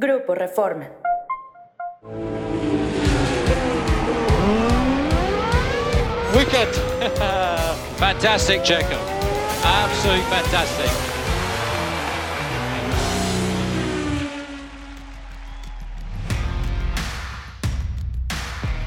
Grupo 0.00 0.34
Reforma. 0.34 0.88
Wicked. 6.34 6.72
fantastic, 7.98 8.62
Checo. 8.62 8.96
Absolutely 9.62 10.24
fantastic. 10.30 10.90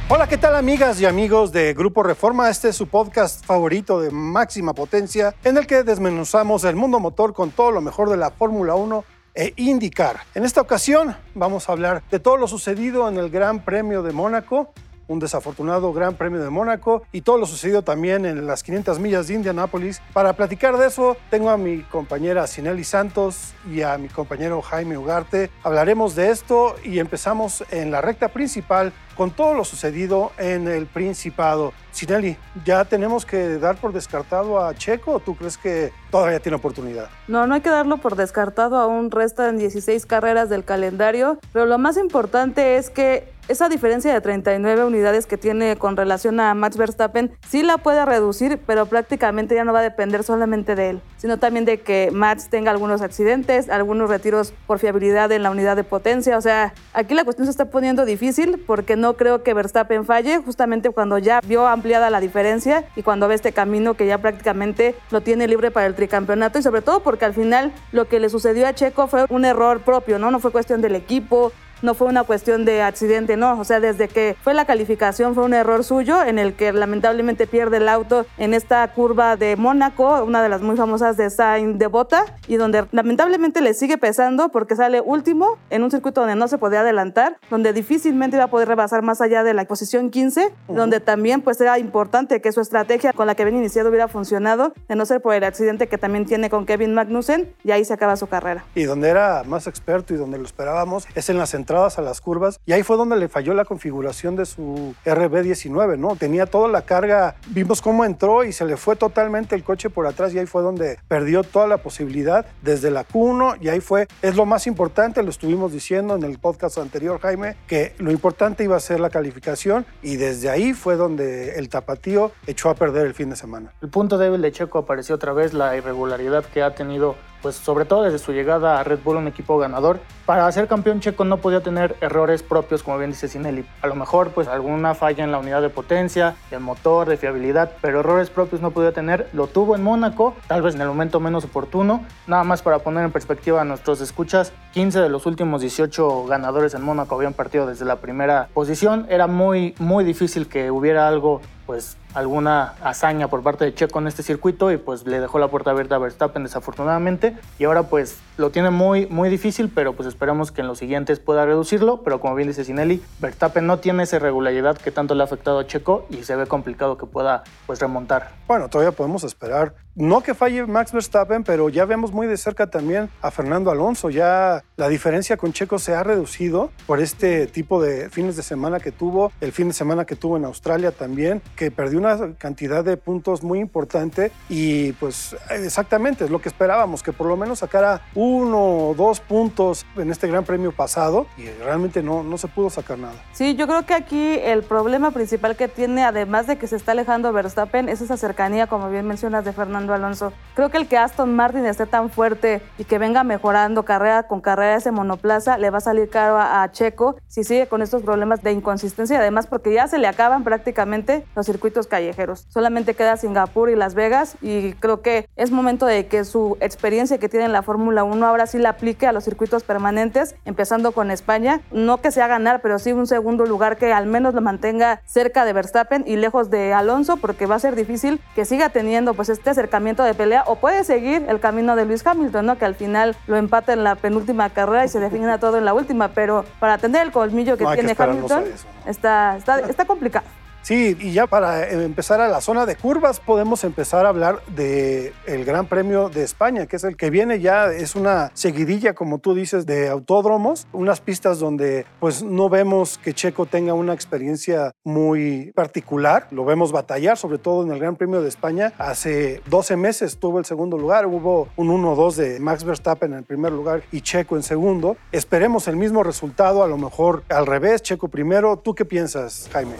Hola, 0.10 0.28
¿qué 0.28 0.40
tal 0.40 0.56
amigas 0.56 1.00
y 1.00 1.06
amigos 1.06 1.52
de 1.52 1.76
Grupo 1.76 2.02
Reforma? 2.02 2.50
Este 2.50 2.70
es 2.70 2.76
su 2.76 2.88
podcast 2.88 3.46
favorito 3.46 4.02
de 4.02 4.10
máxima 4.10 4.74
potencia 4.74 5.36
en 5.44 5.58
el 5.58 5.68
que 5.68 5.84
desmenuzamos 5.84 6.64
el 6.64 6.76
mundo 6.76 7.00
motor 7.00 7.36
con 7.36 7.52
todo 7.52 7.70
lo 7.70 7.82
mejor 7.82 8.10
de 8.10 8.18
la 8.18 8.32
Fórmula 8.32 8.74
1 8.74 9.13
e 9.36 9.54
IndyCar. 9.58 10.22
En 10.36 10.44
esta 10.44 10.62
ocasión 10.62 11.16
vamos 11.34 11.68
a 11.68 11.72
hablar 11.72 12.04
de 12.12 12.20
todo 12.20 12.38
lo 12.38 12.48
sucedido 12.48 13.10
en 13.10 13.18
el 13.18 13.30
Gran 13.30 13.64
Premio 13.64 14.04
de 14.04 14.14
Mónaco, 14.14 14.74
un 15.08 15.20
desafortunado 15.20 15.94
Gran 15.94 16.16
Premio 16.16 16.42
de 16.42 16.50
Mónaco 16.50 17.04
y 17.12 17.22
todo 17.22 17.38
lo 17.38 17.46
sucedido 17.46 17.82
también 17.82 18.26
en 18.26 18.46
las 18.48 18.64
500 18.64 19.00
millas 19.00 19.28
de 19.28 19.36
Indianápolis. 19.36 20.02
Para 20.14 20.34
platicar 20.34 20.78
de 20.78 20.88
eso, 20.88 21.18
tengo 21.30 21.50
a 21.50 21.58
mi 21.58 21.82
compañera 21.84 22.48
Sinelli 22.48 22.84
Santos 22.84 23.54
y 23.70 23.82
a 23.82 23.98
mi 23.98 24.08
compañero 24.08 24.62
Jaime 24.62 24.98
Ugarte. 24.98 25.50
Hablaremos 25.64 26.16
de 26.16 26.32
esto 26.32 26.76
y 26.84 27.00
empezamos 27.00 27.64
en 27.72 27.92
la 27.92 28.02
recta 28.02 28.30
principal 28.30 28.94
con 29.16 29.32
todo 29.32 29.54
lo 29.54 29.64
sucedido 29.64 30.32
en 30.38 30.68
el 30.68 30.88
Principado. 30.88 31.74
Sinelli, 31.92 32.38
¿ya 32.66 32.86
tenemos 32.86 33.26
que 33.26 33.60
dar 33.60 33.76
por 33.78 33.94
descartado 33.94 34.60
a 34.60 34.74
Checo 34.74 35.14
o 35.14 35.20
tú 35.20 35.36
crees 35.36 35.58
que 35.58 35.92
todavía 36.10 36.40
tiene 36.40 36.56
oportunidad? 36.56 37.10
No, 37.28 37.46
no 37.46 37.54
hay 37.54 37.62
que 37.62 37.70
darlo 37.70 37.98
por 37.98 38.16
descartado, 38.16 38.78
aún 38.78 39.12
restan 39.12 39.58
16 39.58 40.06
carreras 40.06 40.50
del 40.50 40.64
calendario, 40.64 41.40
pero 41.52 41.66
lo 41.66 41.78
más 41.78 41.98
importante 41.98 42.78
es 42.78 42.90
que 42.90 43.33
esa 43.48 43.68
diferencia 43.68 44.14
de 44.14 44.22
39 44.22 44.86
unidades 44.86 45.26
que 45.26 45.38
tiene 45.38 45.76
con 45.76 45.98
relación 45.98 46.40
a 46.40 46.54
Max 46.54 46.78
Verstappen 46.78 47.32
sí 47.48 47.62
la 47.62 47.78
puede 47.78 48.06
reducir, 48.06 48.60
pero 48.66 48.86
prácticamente 48.86 49.54
ya 49.54 49.66
no 49.66 49.74
va 49.74 49.80
a 49.80 49.84
depender 49.84 50.24
solamente 50.24 50.76
de 50.76 50.92
él, 50.92 51.02
sino 51.18 51.38
también 51.40 51.66
de 51.66 51.82
que 51.82 52.10
Max 52.14 52.48
tenga 52.50 52.72
algunos 52.72 53.02
accidentes, 53.02 53.70
algunos 53.70 54.10
retiros 54.10 54.54
por 54.66 54.80
fiabilidad 54.80 55.32
en 55.32 55.44
la 55.44 55.52
unidad 55.52 55.76
de 55.76 55.84
potencia. 55.84 56.38
O 56.38 56.42
sea, 56.42 56.74
aquí 56.94 57.14
la 57.14 57.26
cuestión 57.26 57.46
se 57.46 57.52
está 57.52 57.66
poniendo 57.66 58.06
difícil 58.06 58.64
porque 58.66 58.96
no 58.96 59.16
creo 59.16 59.44
que 59.44 59.54
Verstappen 59.54 60.06
falle, 60.06 60.38
justamente 60.38 60.90
cuando 60.92 61.18
ya 61.18 61.42
vio 61.46 61.68
ampliada 61.68 62.10
la 62.10 62.22
diferencia 62.22 62.86
y 62.96 63.04
cuando 63.04 63.28
ve 63.28 63.36
este 63.36 63.52
camino 63.52 63.96
que 63.96 64.08
ya 64.08 64.20
prácticamente 64.20 64.96
lo 65.12 65.22
tiene 65.22 65.48
libre 65.48 65.70
para 65.70 65.88
el 65.88 65.96
tricampeonato 65.96 66.60
y 66.60 66.64
sobre 66.64 66.82
todo 66.82 67.02
porque 67.02 67.26
al 67.26 67.34
final 67.34 67.74
lo 67.92 68.08
que 68.08 68.20
le 68.20 68.30
sucedió 68.30 68.68
a 68.68 68.74
Checo 68.74 69.08
fue 69.08 69.26
un 69.30 69.44
error 69.44 69.82
propio, 69.82 70.18
¿no? 70.18 70.32
No 70.32 70.40
fue 70.40 70.52
cuestión 70.52 70.82
del 70.82 70.96
equipo, 70.96 71.52
no 71.84 71.94
fue 71.94 72.08
una 72.08 72.24
cuestión 72.24 72.66
de 72.66 72.82
accidente, 72.82 73.38
no, 73.38 73.60
o 73.60 73.64
sea, 73.64 73.80
desde 73.80 74.08
que 74.08 74.36
fue 74.42 74.54
la 74.54 74.66
calificación 74.66 75.36
fue 75.36 75.44
un 75.44 75.54
error 75.54 75.84
suyo 75.84 76.24
en 76.24 76.40
el 76.40 76.54
que 76.54 76.72
lamentablemente 76.72 77.46
pierde 77.46 77.78
el 77.78 77.90
auto 77.90 78.26
en 78.38 78.54
esta 78.54 78.88
curva 78.94 79.36
de 79.36 79.56
Mónaco, 79.58 80.24
una 80.24 80.42
de 80.42 80.50
las 80.50 80.62
muy 80.62 80.78
famosas 80.78 81.18
de 81.18 81.30
Sainz 81.30 81.78
de 81.78 81.88
Bota, 81.88 82.26
y 82.48 82.56
donde 82.56 82.86
lamentablemente 82.92 83.62
le 83.62 83.74
sigue 83.74 83.98
pesando 83.98 84.50
porque 84.50 84.76
sale 84.76 85.02
último 85.02 85.58
en 85.70 85.84
un 85.84 85.92
circuito 85.92 86.22
donde 86.22 86.36
no 86.36 86.48
se 86.48 86.58
podía 86.58 86.80
adelantar, 86.80 87.38
donde 87.50 87.74
difícilmente 87.74 88.38
iba 88.38 88.46
a 88.46 88.50
poder 88.50 88.70
rebasar 88.70 89.02
más 89.02 89.22
allá 89.22 89.44
de 89.44 89.54
la 89.54 89.66
posición 89.66 90.10
15, 90.10 90.54
donde 90.70 91.02
también 91.02 91.42
pues 91.42 91.60
era 91.60 91.78
importante 91.80 92.42
que 92.42 92.52
su 92.52 92.62
estrategia 92.62 93.12
con 93.12 93.28
la 93.28 93.36
que 93.36 93.44
había 93.44 93.58
iniciado 93.58 93.90
hubiera 93.90 94.08
funcionado, 94.08 94.74
de 94.88 94.96
no 94.96 95.06
ser 95.06 95.22
por 95.22 95.34
el 95.34 95.44
accidente 95.44 95.88
que 95.88 95.98
también 95.98 96.26
tiene 96.26 96.50
con 96.50 96.66
Kevin 96.66 96.94
Magnussen, 96.94 97.54
y 97.64 97.72
ahí 97.72 97.84
se 97.84 97.94
acaba 97.94 98.16
su 98.16 98.28
carrera. 98.28 98.64
Y 98.76 98.84
donde 98.84 99.10
era 99.10 99.44
más 99.44 99.68
experto 99.68 100.14
y 100.14 100.18
donde 100.18 100.38
lo 100.38 100.46
esperábamos 100.46 101.08
es 101.14 101.30
en 101.30 101.38
las 101.38 101.54
entradas 101.74 101.98
a 101.98 102.04
las 102.04 102.22
curvas 102.22 102.60
y 102.68 102.74
ahí 102.74 102.84
fue 102.84 102.98
donde 102.98 103.16
le 103.16 103.28
falló 103.28 103.56
la 103.56 103.66
configuración 103.66 104.36
de 104.36 104.46
su 104.46 104.94
RB19, 105.06 105.98
¿no? 105.98 106.16
Tenía 106.16 106.46
toda 106.46 106.68
la 106.68 106.84
carga, 106.84 107.36
vimos 107.48 107.82
cómo 107.82 108.06
entró 108.06 108.44
y 108.44 108.54
se 108.54 108.64
le 108.64 108.78
fue 108.78 108.96
totalmente 108.96 109.56
el 109.56 109.64
coche 109.64 109.90
por 109.90 110.06
atrás 110.06 110.36
y 110.36 110.40
ahí 110.40 110.46
fue 110.46 110.62
donde 110.62 111.00
perdió 111.08 111.42
toda 111.44 111.66
la 111.66 111.78
posibilidad 111.78 112.46
desde 112.62 112.92
la 112.92 113.08
Q1 113.08 113.58
y 113.60 113.70
ahí 113.70 113.80
fue, 113.80 114.08
es 114.22 114.36
lo 114.36 114.46
más 114.46 114.68
importante, 114.68 115.24
lo 115.24 115.32
estuvimos 115.32 115.72
diciendo 115.72 116.16
en 116.16 116.24
el 116.24 116.38
podcast 116.38 116.78
anterior, 116.78 117.20
Jaime, 117.20 117.56
que 117.66 117.96
lo 117.98 118.12
importante 118.12 118.64
iba 118.64 118.76
a 118.76 118.80
ser 118.80 119.00
la 119.00 119.10
calificación 119.10 119.88
y 120.04 120.18
desde 120.18 120.52
ahí 120.52 120.74
fue 120.74 120.96
donde 120.96 121.58
el 121.58 121.70
tapatío 121.70 122.34
echó 122.46 122.70
a 122.70 122.76
perder 122.76 123.08
el 123.08 123.16
fin 123.16 123.32
de 123.32 123.36
semana. 123.36 123.74
El 123.82 123.90
punto 123.90 124.20
débil 124.20 124.44
de 124.44 124.52
Checo 124.52 124.78
apareció 124.78 125.16
otra 125.16 125.34
vez, 125.34 125.56
la 125.56 125.76
irregularidad 125.76 126.46
que 126.46 126.62
ha 126.62 126.76
tenido 126.76 127.16
pues 127.44 127.56
sobre 127.56 127.84
todo 127.86 128.04
desde 128.04 128.18
su 128.18 128.32
llegada 128.32 128.80
a 128.80 128.84
Red 128.84 129.00
Bull, 129.04 129.18
un 129.18 129.28
equipo 129.28 129.60
ganador. 129.60 130.00
Para 130.26 130.50
ser 130.54 130.68
campeón 130.70 131.02
checo 131.02 131.26
no 131.26 131.38
podía 131.38 131.62
tener 131.62 131.98
errores 132.00 132.42
propios, 132.42 132.82
como 132.82 132.98
bien 132.98 133.12
dice 133.12 133.28
Sinelli. 133.28 133.66
A 133.82 133.88
lo 133.88 133.96
mejor 133.96 134.30
pues 134.30 134.48
alguna 134.48 134.96
falla 134.96 135.26
en 135.26 135.32
la 135.34 135.38
unidad 135.38 135.62
de 135.62 135.70
potencia, 135.70 136.36
del 136.50 136.62
motor, 136.62 137.10
de 137.10 137.18
fiabilidad, 137.18 137.74
pero 137.82 138.00
errores 138.00 138.30
propios 138.30 138.62
no 138.62 138.72
podía 138.72 138.94
tener. 138.94 139.30
Lo 139.34 139.48
tuvo 139.48 139.76
en 139.76 139.84
Mónaco, 139.84 140.34
tal 140.48 140.62
vez 140.62 140.74
en 140.74 140.82
el 140.82 140.88
momento 140.88 141.20
menos 141.20 141.44
oportuno. 141.44 142.06
Nada 142.26 142.46
más 142.46 142.62
para 142.62 142.80
poner 142.80 143.04
en 143.04 143.12
perspectiva 143.12 143.62
a 143.62 143.66
nuestros 143.66 144.00
escuchas, 144.00 144.54
15 144.74 145.02
de 145.02 145.10
los 145.10 145.26
últimos 145.26 145.60
18 145.60 146.26
ganadores 146.26 146.74
en 146.74 146.82
Mónaco 146.82 147.16
habían 147.16 147.34
partido 147.34 147.68
desde 147.68 147.84
la 147.84 147.98
primera 147.98 148.48
posición. 148.54 149.06
Era 149.10 149.28
muy, 149.28 149.76
muy 149.80 150.06
difícil 150.06 150.48
que 150.48 150.72
hubiera 150.72 151.10
algo 151.10 151.42
pues 151.66 151.98
alguna 152.14 152.74
hazaña 152.84 153.28
por 153.28 153.42
parte 153.44 153.66
de 153.66 153.74
Checo 153.74 154.00
en 154.00 154.08
este 154.08 154.24
circuito 154.24 154.72
y 154.72 154.78
pues 154.78 155.06
le 155.06 155.20
dejó 155.20 155.40
la 155.40 155.48
puerta 155.48 155.72
abierta 155.72 155.96
a 155.96 156.00
Verstappen 156.00 156.44
desafortunadamente 156.44 157.36
y 157.60 157.64
ahora 157.64 157.84
pues 157.84 158.20
lo 158.38 158.52
tiene 158.52 158.70
muy 158.70 159.08
muy 159.08 159.30
difícil 159.30 159.72
pero 159.74 159.94
pues 159.94 160.08
esperamos 160.08 160.52
que 160.52 160.62
en 160.62 160.68
los 160.68 160.78
siguientes 160.78 161.20
pueda 161.20 161.46
reducirlo 161.46 162.04
pero 162.04 162.20
como 162.20 162.36
bien 162.36 162.50
dice 162.50 162.64
Sinelli 162.64 163.02
Verstappen 163.20 163.66
no 163.66 163.80
tiene 163.80 164.04
esa 164.04 164.20
regularidad 164.20 164.78
que 164.78 164.92
tanto 164.92 165.16
le 165.16 165.24
ha 165.24 165.26
afectado 165.26 165.60
a 165.60 165.68
Checo 165.68 166.06
y 166.10 166.24
se 166.24 166.36
ve 166.36 166.46
complicado 166.46 166.98
que 166.98 167.06
pueda 167.06 167.44
pues 167.66 167.80
remontar. 167.80 168.32
Bueno, 168.48 168.70
todavía 168.70 168.92
podemos 168.92 169.24
esperar 169.24 169.76
no 169.96 170.22
que 170.22 170.34
falle 170.34 170.66
Max 170.66 170.92
Verstappen, 170.92 171.44
pero 171.44 171.70
ya 171.70 171.86
vemos 171.86 172.12
muy 172.12 172.26
de 172.26 172.38
cerca 172.38 172.68
también 172.68 173.10
a 173.22 173.30
Fernando 173.30 173.70
Alonso. 173.70 174.10
Ya 174.10 174.64
la 174.76 174.90
diferencia 174.90 175.38
con 175.38 175.54
Checo 175.54 175.78
se 175.78 175.94
ha 175.94 176.04
reducido 176.04 176.72
por 176.88 177.00
este 177.00 177.48
tipo 177.48 177.82
de 177.82 178.10
fines 178.10 178.36
de 178.36 178.44
semana 178.44 178.80
que 178.80 178.92
tuvo, 178.92 179.32
el 179.40 179.52
fin 179.52 179.68
de 179.68 179.74
semana 179.74 180.06
que 180.06 180.16
tuvo 180.16 180.38
en 180.38 180.46
Australia 180.46 180.92
también, 180.92 181.42
que 181.56 181.70
perdió 181.70 182.00
una 182.00 182.34
cantidad 182.38 182.84
de 182.84 182.98
puntos 182.98 183.44
muy 183.44 183.60
importante 183.60 184.32
y 184.50 184.94
pues 184.94 185.36
exactamente 185.52 186.26
es 186.26 186.32
lo 186.32 186.40
que 186.40 186.50
esperábamos, 186.50 187.04
que 187.04 187.14
por 187.14 187.28
lo 187.28 187.38
menos 187.38 187.60
sacara 187.60 188.02
uno 188.16 188.90
o 188.90 188.96
dos 188.96 189.20
puntos 189.20 189.86
en 189.96 190.10
este 190.10 190.28
gran 190.28 190.44
premio 190.44 190.72
pasado 190.72 191.28
y 191.38 191.48
realmente 191.64 192.02
no, 192.02 192.24
no 192.24 192.38
se 192.38 192.48
pudo 192.48 192.70
sacar 192.70 192.98
nada. 192.98 193.16
Sí, 193.34 193.56
yo 193.56 193.68
creo 193.68 193.86
que 193.86 193.94
aquí 193.94 194.40
el 194.44 194.64
problema 194.64 195.12
principal 195.12 195.56
que 195.56 195.68
tiene, 195.68 196.04
además 196.04 196.48
de 196.48 196.58
que 196.58 196.68
se 196.68 196.76
está 196.76 196.94
alejando 196.94 197.32
Verstappen, 197.32 197.90
es 197.90 198.02
esa 198.02 198.18
cercanía, 198.18 198.68
como 198.68 198.90
bien 198.90 199.08
mencionas, 199.08 199.46
de 199.46 199.54
Fernando 199.54 199.83
Alonso. 199.92 200.32
Creo 200.56 200.70
que 200.70 200.78
el 200.78 200.88
que 200.88 200.98
Aston 200.98 201.36
Martin 201.36 201.66
esté 201.66 201.88
tan 201.88 202.12
fuerte 202.12 202.62
y 202.78 202.84
que 202.84 203.00
venga 203.00 203.24
mejorando 203.24 203.84
carrera 203.84 204.24
con 204.24 204.40
carrera 204.40 204.76
ese 204.76 204.92
monoplaza 204.92 205.58
le 205.58 205.72
va 205.72 205.80
a 205.80 205.82
salir 205.82 206.10
caro 206.10 206.38
a, 206.38 206.70
Checo 206.72 207.18
si 207.28 207.44
sigue 207.44 207.68
con 207.68 207.82
estos 207.82 208.04
problemas 208.04 208.42
de 208.44 208.52
inconsistencia, 208.52 209.18
además 209.18 209.48
porque 209.48 209.74
ya 209.74 209.88
se 209.88 209.98
le 209.98 210.08
acaban 210.08 210.44
prácticamente 210.44 211.26
los 211.36 211.48
circuitos 211.48 211.88
callejeros. 211.88 212.46
Solamente 212.50 212.94
queda 212.94 213.18
Singapur 213.18 213.70
y 213.70 213.76
Las 213.76 213.96
Vegas 213.96 214.38
y 214.42 214.74
creo 214.74 215.02
que 215.02 215.28
es 215.36 215.52
momento 215.52 215.88
de 215.88 216.06
que 216.06 216.24
su 216.24 216.56
experiencia 216.62 217.18
que 217.18 217.30
tiene 217.30 217.46
en 217.48 217.52
la 217.52 217.64
Fórmula 217.64 218.04
1 218.04 218.26
ahora 218.26 218.46
sí 218.46 218.60
la 218.60 218.70
aplique 218.70 219.08
a 219.08 219.12
los 219.12 219.24
circuitos 219.24 219.64
permanentes, 219.64 220.36
empezando 220.46 220.92
con 220.92 221.10
España. 221.10 221.62
No 221.72 221.98
que 221.98 222.12
sea 222.12 222.28
ganar, 222.28 222.62
pero 222.62 222.78
sí 222.78 222.94
un 222.94 223.08
segundo 223.08 223.46
lugar 223.46 223.78
que 223.78 223.92
al 223.92 224.06
menos 224.06 224.36
lo 224.36 224.42
mantenga 224.42 225.02
cerca 225.06 225.46
de 225.46 225.54
Verstappen 225.54 226.04
y 226.06 226.16
lejos 226.16 226.52
de 226.52 226.74
Alonso, 226.74 227.18
porque 227.18 227.48
va 227.48 227.56
a 227.56 227.60
ser 227.60 227.76
difícil 227.76 228.22
que 228.36 228.46
siga 228.46 228.70
teniendo 228.70 229.16
pues 229.16 229.30
este 229.30 229.50
acercamiento 229.50 229.73
de 229.80 230.14
pelea 230.14 230.44
o 230.46 230.56
puede 230.56 230.84
seguir 230.84 231.26
el 231.28 231.40
camino 231.40 231.76
de 231.76 231.86
Luis 231.86 232.06
Hamilton, 232.06 232.46
¿no? 232.46 232.58
Que 232.58 232.66
al 232.66 232.76
final 232.76 233.16
lo 233.28 233.38
empata 233.38 233.74
en 233.74 233.84
la 233.84 233.96
penúltima 233.96 234.50
carrera 234.50 234.86
y 234.86 234.88
se 234.88 235.00
define 235.00 235.38
todo 235.40 235.58
en 235.58 235.66
la 235.66 235.74
última, 235.74 236.10
pero 236.10 236.46
para 236.60 236.78
tener 236.78 237.02
el 237.08 237.12
colmillo 237.12 237.58
que 237.58 237.66
tiene 237.66 237.96
Hamilton 237.98 238.46
está, 238.86 239.38
está, 239.38 239.60
está 239.62 239.86
complicado. 239.86 240.26
Sí, 240.64 240.96
y 240.98 241.12
ya 241.12 241.28
para 241.28 241.70
empezar 241.70 242.22
a 242.22 242.30
la 242.30 242.40
zona 242.40 242.66
de 242.66 242.78
curvas 242.78 243.20
podemos 243.20 243.66
empezar 243.66 244.06
a 244.06 244.10
hablar 244.10 244.40
el 244.56 245.44
Gran 245.44 245.68
Premio 245.68 246.08
de 246.08 246.24
España, 246.24 246.68
que 246.68 246.78
es 246.78 246.86
el 246.86 246.96
que 246.96 247.10
viene 247.10 247.42
ya, 247.42 247.66
es 247.66 247.98
una 247.98 248.32
seguidilla, 248.34 248.96
como 248.96 249.20
tú 249.20 249.36
dices, 249.36 249.66
de 249.66 249.90
autódromos, 249.90 250.66
unas 250.72 251.02
pistas 251.02 251.40
donde 251.40 251.86
pues 252.00 252.24
no 252.24 252.48
vemos 252.48 252.98
que 252.98 253.14
Checo 253.14 253.46
tenga 253.46 253.74
una 253.74 253.94
experiencia 253.94 254.72
muy 254.86 255.52
particular, 255.54 256.28
lo 256.32 256.46
vemos 256.46 256.72
batallar, 256.72 257.18
sobre 257.18 257.40
todo 257.40 257.64
en 257.64 257.72
el 257.74 257.80
Gran 257.80 257.98
Premio 257.98 258.22
de 258.22 258.30
España. 258.30 258.72
Hace 258.78 259.42
12 259.50 259.76
meses 259.76 260.18
tuvo 260.18 260.40
el 260.40 260.46
segundo 260.46 260.78
lugar, 260.78 261.08
hubo 261.08 261.50
un 261.58 261.68
1-2 261.68 262.16
de 262.16 262.40
Max 262.40 262.64
Verstappen 262.64 263.12
en 263.12 263.20
el 263.20 263.26
primer 263.26 263.52
lugar 263.52 263.84
y 263.92 264.00
Checo 264.00 264.38
en 264.38 264.44
segundo. 264.44 264.96
Esperemos 265.12 265.68
el 265.68 265.76
mismo 265.76 266.04
resultado, 266.04 266.64
a 266.64 266.68
lo 266.68 266.78
mejor 266.78 267.24
al 267.28 267.48
revés, 267.48 267.82
Checo 267.82 268.08
primero. 268.08 268.56
¿Tú 268.58 268.74
qué 268.74 268.86
piensas, 268.86 269.50
Jaime? 269.52 269.74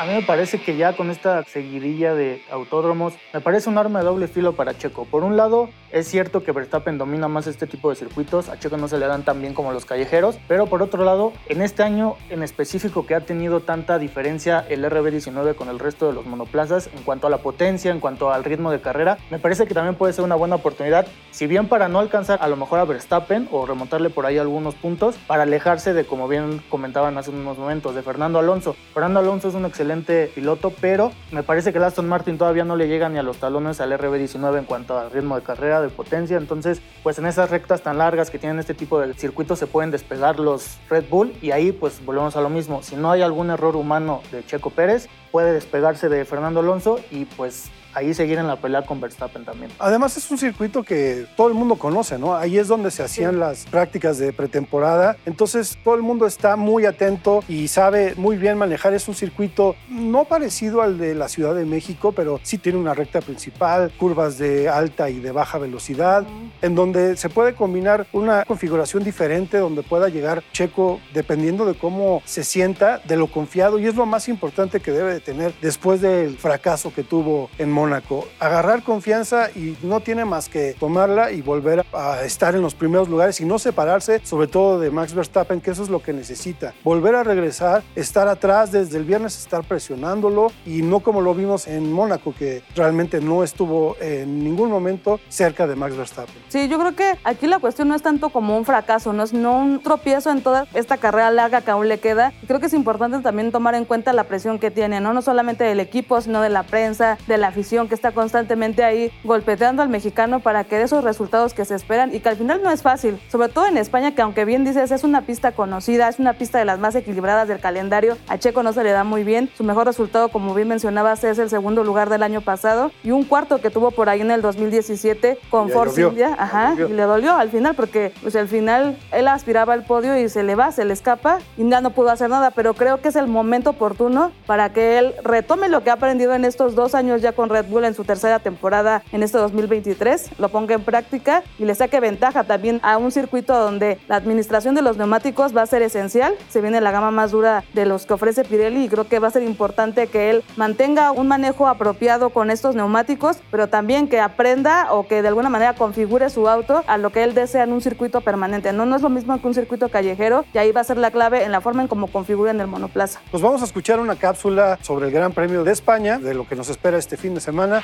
A 0.00 0.06
mí 0.06 0.14
me 0.14 0.22
parece 0.22 0.58
que 0.58 0.78
ya 0.78 0.96
con 0.96 1.10
esta 1.10 1.44
seguidilla 1.44 2.14
de 2.14 2.42
autódromos, 2.50 3.12
me 3.34 3.42
parece 3.42 3.68
un 3.68 3.76
arma 3.76 3.98
de 3.98 4.06
doble 4.06 4.28
filo 4.28 4.54
para 4.54 4.72
Checo. 4.72 5.04
Por 5.04 5.24
un 5.24 5.36
lado, 5.36 5.68
es 5.92 6.08
cierto 6.08 6.42
que 6.42 6.52
Verstappen 6.52 6.96
domina 6.96 7.28
más 7.28 7.46
este 7.46 7.66
tipo 7.66 7.90
de 7.90 7.96
circuitos, 7.96 8.48
a 8.48 8.58
Checo 8.58 8.78
no 8.78 8.88
se 8.88 8.96
le 8.96 9.06
dan 9.06 9.26
tan 9.26 9.42
bien 9.42 9.52
como 9.52 9.72
los 9.72 9.84
callejeros, 9.84 10.38
pero 10.48 10.68
por 10.68 10.80
otro 10.80 11.04
lado, 11.04 11.34
en 11.50 11.60
este 11.60 11.82
año 11.82 12.16
en 12.30 12.42
específico 12.42 13.04
que 13.04 13.14
ha 13.14 13.20
tenido 13.20 13.60
tanta 13.60 13.98
diferencia 13.98 14.64
el 14.70 14.86
RB19 14.86 15.54
con 15.54 15.68
el 15.68 15.78
resto 15.78 16.06
de 16.06 16.14
los 16.14 16.24
monoplazas 16.24 16.88
en 16.96 17.02
cuanto 17.02 17.26
a 17.26 17.30
la 17.30 17.36
potencia, 17.36 17.90
en 17.90 18.00
cuanto 18.00 18.32
al 18.32 18.42
ritmo 18.42 18.70
de 18.70 18.80
carrera, 18.80 19.18
me 19.30 19.38
parece 19.38 19.66
que 19.66 19.74
también 19.74 19.96
puede 19.96 20.14
ser 20.14 20.24
una 20.24 20.34
buena 20.34 20.54
oportunidad, 20.54 21.06
si 21.30 21.46
bien 21.46 21.68
para 21.68 21.88
no 21.88 21.98
alcanzar 21.98 22.38
a 22.40 22.48
lo 22.48 22.56
mejor 22.56 22.78
a 22.78 22.86
Verstappen 22.86 23.48
o 23.52 23.66
remontarle 23.66 24.08
por 24.08 24.24
ahí 24.24 24.38
algunos 24.38 24.74
puntos, 24.76 25.16
para 25.26 25.42
alejarse 25.42 25.92
de, 25.92 26.06
como 26.06 26.26
bien 26.26 26.62
comentaban 26.70 27.18
hace 27.18 27.28
unos 27.28 27.58
momentos, 27.58 27.94
de 27.94 28.02
Fernando 28.02 28.38
Alonso. 28.38 28.74
Fernando 28.94 29.20
Alonso 29.20 29.48
es 29.48 29.54
un 29.54 29.66
excelente 29.66 29.89
piloto, 30.34 30.72
pero 30.80 31.12
me 31.32 31.42
parece 31.42 31.72
que 31.72 31.78
el 31.78 31.84
Aston 31.84 32.08
Martin 32.08 32.38
todavía 32.38 32.64
no 32.64 32.76
le 32.76 32.88
llega 32.88 33.08
ni 33.08 33.18
a 33.18 33.22
los 33.22 33.38
talones 33.38 33.80
al 33.80 33.92
RB19 33.92 34.58
en 34.58 34.64
cuanto 34.64 34.96
a 34.96 35.08
ritmo 35.08 35.36
de 35.36 35.42
carrera, 35.42 35.80
de 35.80 35.88
potencia. 35.88 36.36
Entonces, 36.36 36.80
pues 37.02 37.18
en 37.18 37.26
esas 37.26 37.50
rectas 37.50 37.82
tan 37.82 37.98
largas 37.98 38.30
que 38.30 38.38
tienen 38.38 38.58
este 38.58 38.74
tipo 38.74 39.00
de 39.00 39.12
circuitos 39.14 39.58
se 39.58 39.66
pueden 39.66 39.90
despegar 39.90 40.38
los 40.38 40.78
Red 40.88 41.04
Bull 41.10 41.32
y 41.42 41.50
ahí 41.50 41.72
pues 41.72 42.04
volvemos 42.04 42.36
a 42.36 42.40
lo 42.40 42.48
mismo. 42.48 42.82
Si 42.82 42.96
no 42.96 43.10
hay 43.10 43.22
algún 43.22 43.50
error 43.50 43.76
humano 43.76 44.22
de 44.30 44.44
Checo 44.44 44.70
Pérez, 44.70 45.08
puede 45.30 45.52
despegarse 45.52 46.08
de 46.08 46.24
Fernando 46.24 46.60
Alonso 46.60 47.00
y 47.10 47.24
pues 47.24 47.70
ahí 47.94 48.14
seguir 48.14 48.38
en 48.38 48.46
la 48.46 48.56
pelea 48.56 48.82
con 48.82 49.00
Verstappen 49.00 49.44
también. 49.44 49.70
Además 49.78 50.16
es 50.16 50.30
un 50.30 50.38
circuito 50.38 50.82
que 50.82 51.26
todo 51.36 51.48
el 51.48 51.54
mundo 51.54 51.76
conoce, 51.76 52.18
¿no? 52.18 52.36
Ahí 52.36 52.58
es 52.58 52.68
donde 52.68 52.90
se 52.90 53.02
hacían 53.02 53.38
las 53.38 53.66
prácticas 53.66 54.18
de 54.18 54.32
pretemporada, 54.32 55.16
entonces 55.26 55.78
todo 55.82 55.94
el 55.94 56.02
mundo 56.02 56.26
está 56.26 56.56
muy 56.56 56.86
atento 56.86 57.42
y 57.48 57.68
sabe 57.68 58.14
muy 58.16 58.36
bien 58.36 58.58
manejar. 58.58 58.94
Es 58.94 59.08
un 59.08 59.14
circuito 59.14 59.76
no 59.88 60.24
parecido 60.24 60.82
al 60.82 60.98
de 60.98 61.14
la 61.14 61.28
Ciudad 61.28 61.54
de 61.54 61.64
México, 61.64 62.12
pero 62.12 62.40
sí 62.42 62.58
tiene 62.58 62.78
una 62.78 62.94
recta 62.94 63.20
principal, 63.20 63.92
curvas 63.98 64.38
de 64.38 64.68
alta 64.68 65.10
y 65.10 65.20
de 65.20 65.32
baja 65.32 65.58
velocidad, 65.58 66.24
en 66.62 66.74
donde 66.74 67.16
se 67.16 67.28
puede 67.28 67.54
combinar 67.54 68.06
una 68.12 68.44
configuración 68.44 69.04
diferente 69.04 69.58
donde 69.58 69.82
pueda 69.82 70.08
llegar 70.08 70.42
Checo 70.52 71.00
dependiendo 71.14 71.64
de 71.64 71.74
cómo 71.74 72.22
se 72.24 72.44
sienta, 72.44 72.98
de 72.98 73.16
lo 73.16 73.26
confiado 73.28 73.78
y 73.78 73.86
es 73.86 73.94
lo 73.94 74.06
más 74.06 74.28
importante 74.28 74.80
que 74.80 74.92
debe 74.92 75.19
de 75.20 75.32
tener 75.32 75.54
después 75.60 76.00
del 76.00 76.36
fracaso 76.36 76.92
que 76.92 77.02
tuvo 77.02 77.50
en 77.58 77.70
Mónaco. 77.70 78.26
Agarrar 78.38 78.82
confianza 78.82 79.50
y 79.54 79.76
no 79.82 80.00
tiene 80.00 80.24
más 80.24 80.48
que 80.48 80.74
tomarla 80.78 81.30
y 81.32 81.42
volver 81.42 81.84
a 81.92 82.22
estar 82.22 82.54
en 82.54 82.62
los 82.62 82.74
primeros 82.74 83.08
lugares 83.08 83.40
y 83.40 83.44
no 83.44 83.58
separarse, 83.58 84.20
sobre 84.24 84.46
todo 84.46 84.80
de 84.80 84.90
Max 84.90 85.14
Verstappen, 85.14 85.60
que 85.60 85.70
eso 85.70 85.82
es 85.82 85.88
lo 85.88 86.02
que 86.02 86.12
necesita. 86.12 86.74
Volver 86.82 87.14
a 87.14 87.22
regresar, 87.22 87.82
estar 87.94 88.28
atrás 88.28 88.72
desde 88.72 88.98
el 88.98 89.04
viernes, 89.04 89.38
estar 89.38 89.64
presionándolo 89.64 90.52
y 90.64 90.82
no 90.82 91.00
como 91.00 91.20
lo 91.20 91.34
vimos 91.34 91.66
en 91.66 91.92
Mónaco, 91.92 92.34
que 92.36 92.62
realmente 92.74 93.20
no 93.20 93.44
estuvo 93.44 93.96
en 94.00 94.42
ningún 94.42 94.70
momento 94.70 95.20
cerca 95.28 95.66
de 95.66 95.76
Max 95.76 95.96
Verstappen. 95.96 96.34
Sí, 96.48 96.68
yo 96.68 96.78
creo 96.78 96.94
que 96.94 97.18
aquí 97.24 97.46
la 97.46 97.58
cuestión 97.58 97.88
no 97.88 97.94
es 97.94 98.02
tanto 98.02 98.30
como 98.30 98.56
un 98.56 98.64
fracaso, 98.64 99.12
no 99.12 99.22
es 99.22 99.32
no 99.32 99.58
un 99.58 99.82
tropiezo 99.82 100.30
en 100.30 100.42
toda 100.42 100.66
esta 100.74 100.96
carrera 100.96 101.30
larga 101.30 101.60
que 101.60 101.70
aún 101.70 101.88
le 101.88 101.98
queda. 101.98 102.32
Creo 102.46 102.60
que 102.60 102.66
es 102.66 102.74
importante 102.74 103.18
también 103.20 103.52
tomar 103.52 103.74
en 103.74 103.84
cuenta 103.84 104.12
la 104.12 104.24
presión 104.24 104.58
que 104.58 104.70
tiene, 104.70 105.00
no, 105.00 105.09
no 105.12 105.22
solamente 105.22 105.64
del 105.64 105.80
equipo, 105.80 106.20
sino 106.20 106.42
de 106.42 106.48
la 106.48 106.62
prensa, 106.62 107.18
de 107.26 107.38
la 107.38 107.48
afición 107.48 107.88
que 107.88 107.94
está 107.94 108.12
constantemente 108.12 108.84
ahí 108.84 109.10
golpeteando 109.24 109.82
al 109.82 109.88
mexicano 109.88 110.40
para 110.40 110.64
que 110.64 110.76
dé 110.76 110.84
esos 110.84 111.04
resultados 111.04 111.54
que 111.54 111.64
se 111.64 111.74
esperan 111.74 112.14
y 112.14 112.20
que 112.20 112.28
al 112.28 112.36
final 112.36 112.62
no 112.62 112.70
es 112.70 112.82
fácil, 112.82 113.20
sobre 113.30 113.48
todo 113.48 113.66
en 113.66 113.76
España 113.76 114.14
que 114.14 114.22
aunque 114.22 114.44
bien 114.44 114.64
dices 114.64 114.90
es 114.90 115.04
una 115.04 115.22
pista 115.22 115.52
conocida, 115.52 116.08
es 116.08 116.18
una 116.18 116.34
pista 116.34 116.58
de 116.58 116.64
las 116.64 116.78
más 116.78 116.94
equilibradas 116.94 117.48
del 117.48 117.60
calendario, 117.60 118.16
a 118.28 118.38
Checo 118.38 118.62
no 118.62 118.72
se 118.72 118.84
le 118.84 118.90
da 118.90 119.04
muy 119.04 119.24
bien, 119.24 119.50
su 119.56 119.64
mejor 119.64 119.86
resultado 119.86 120.28
como 120.28 120.54
bien 120.54 120.68
mencionabas 120.68 121.24
es 121.24 121.38
el 121.38 121.50
segundo 121.50 121.84
lugar 121.84 122.08
del 122.10 122.22
año 122.22 122.40
pasado 122.40 122.90
y 123.02 123.10
un 123.10 123.24
cuarto 123.24 123.60
que 123.60 123.70
tuvo 123.70 123.90
por 123.90 124.08
ahí 124.08 124.20
en 124.20 124.30
el 124.30 124.42
2017 124.42 125.38
con 125.50 125.70
Force 125.70 126.00
India, 126.00 126.34
ajá, 126.38 126.74
y 126.76 126.92
le 126.92 127.02
dolió 127.02 127.36
al 127.36 127.50
final 127.50 127.74
porque 127.74 128.12
pues 128.22 128.36
al 128.36 128.48
final 128.48 128.96
él 129.12 129.28
aspiraba 129.28 129.72
al 129.72 129.84
podio 129.84 130.18
y 130.18 130.28
se 130.28 130.42
le 130.42 130.54
va, 130.54 130.72
se 130.72 130.84
le 130.84 130.92
escapa 130.92 131.38
y 131.56 131.68
ya 131.68 131.80
no 131.80 131.90
pudo 131.90 132.10
hacer 132.10 132.30
nada, 132.30 132.50
pero 132.50 132.74
creo 132.74 133.00
que 133.00 133.08
es 133.08 133.16
el 133.16 133.26
momento 133.26 133.70
oportuno 133.70 134.32
para 134.46 134.72
que 134.72 134.98
él 135.00 135.14
retome 135.24 135.68
lo 135.68 135.82
que 135.82 135.90
ha 135.90 135.94
aprendido 135.94 136.34
en 136.34 136.44
estos 136.44 136.74
dos 136.74 136.94
años 136.94 137.22
ya 137.22 137.32
con 137.32 137.48
Red 137.48 137.66
Bull 137.66 137.84
en 137.84 137.94
su 137.94 138.04
tercera 138.04 138.38
temporada 138.38 139.02
en 139.12 139.22
este 139.22 139.38
2023, 139.38 140.38
lo 140.38 140.48
ponga 140.48 140.74
en 140.74 140.82
práctica 140.82 141.42
y 141.58 141.64
le 141.64 141.74
saque 141.74 142.00
ventaja 142.00 142.44
también 142.44 142.80
a 142.82 142.98
un 142.98 143.10
circuito 143.10 143.58
donde 143.58 143.98
la 144.08 144.16
administración 144.16 144.74
de 144.74 144.82
los 144.82 144.96
neumáticos 144.96 145.56
va 145.56 145.62
a 145.62 145.66
ser 145.66 145.82
esencial. 145.82 146.34
Se 146.48 146.60
viene 146.60 146.80
la 146.80 146.90
gama 146.90 147.10
más 147.10 147.32
dura 147.32 147.64
de 147.72 147.86
los 147.86 148.06
que 148.06 148.14
ofrece 148.14 148.44
Pirelli 148.44 148.84
y 148.84 148.88
creo 148.88 149.08
que 149.08 149.18
va 149.18 149.28
a 149.28 149.30
ser 149.30 149.42
importante 149.42 150.06
que 150.06 150.30
él 150.30 150.44
mantenga 150.56 151.10
un 151.12 151.28
manejo 151.28 151.66
apropiado 151.66 152.30
con 152.30 152.50
estos 152.50 152.74
neumáticos, 152.74 153.38
pero 153.50 153.68
también 153.68 154.08
que 154.08 154.20
aprenda 154.20 154.92
o 154.92 155.06
que 155.06 155.22
de 155.22 155.28
alguna 155.28 155.48
manera 155.48 155.74
configure 155.74 156.30
su 156.30 156.48
auto 156.48 156.84
a 156.86 156.98
lo 156.98 157.10
que 157.10 157.24
él 157.24 157.34
desea 157.34 157.64
en 157.64 157.72
un 157.72 157.80
circuito 157.80 158.20
permanente. 158.20 158.72
No, 158.72 158.86
no 158.86 158.96
es 158.96 159.02
lo 159.02 159.08
mismo 159.08 159.40
que 159.40 159.46
un 159.46 159.54
circuito 159.54 159.88
callejero 159.88 160.44
y 160.52 160.58
ahí 160.58 160.72
va 160.72 160.80
a 160.82 160.84
ser 160.84 160.98
la 160.98 161.10
clave 161.10 161.44
en 161.44 161.52
la 161.52 161.60
forma 161.60 161.82
en 161.82 161.88
cómo 161.88 162.06
configura 162.08 162.50
en 162.50 162.60
el 162.60 162.66
monoplaza. 162.66 163.20
Pues 163.30 163.42
vamos 163.42 163.62
a 163.62 163.64
escuchar 163.64 164.00
una 164.00 164.16
cápsula 164.16 164.78
sobre 164.90 165.06
el 165.06 165.12
Gran 165.12 165.30
Premio 165.30 165.62
de 165.62 165.70
España, 165.70 166.18
de 166.18 166.34
lo 166.34 166.48
que 166.48 166.56
nos 166.56 166.68
espera 166.68 166.98
este 166.98 167.16
fin 167.16 167.32
de 167.32 167.40
semana 167.40 167.80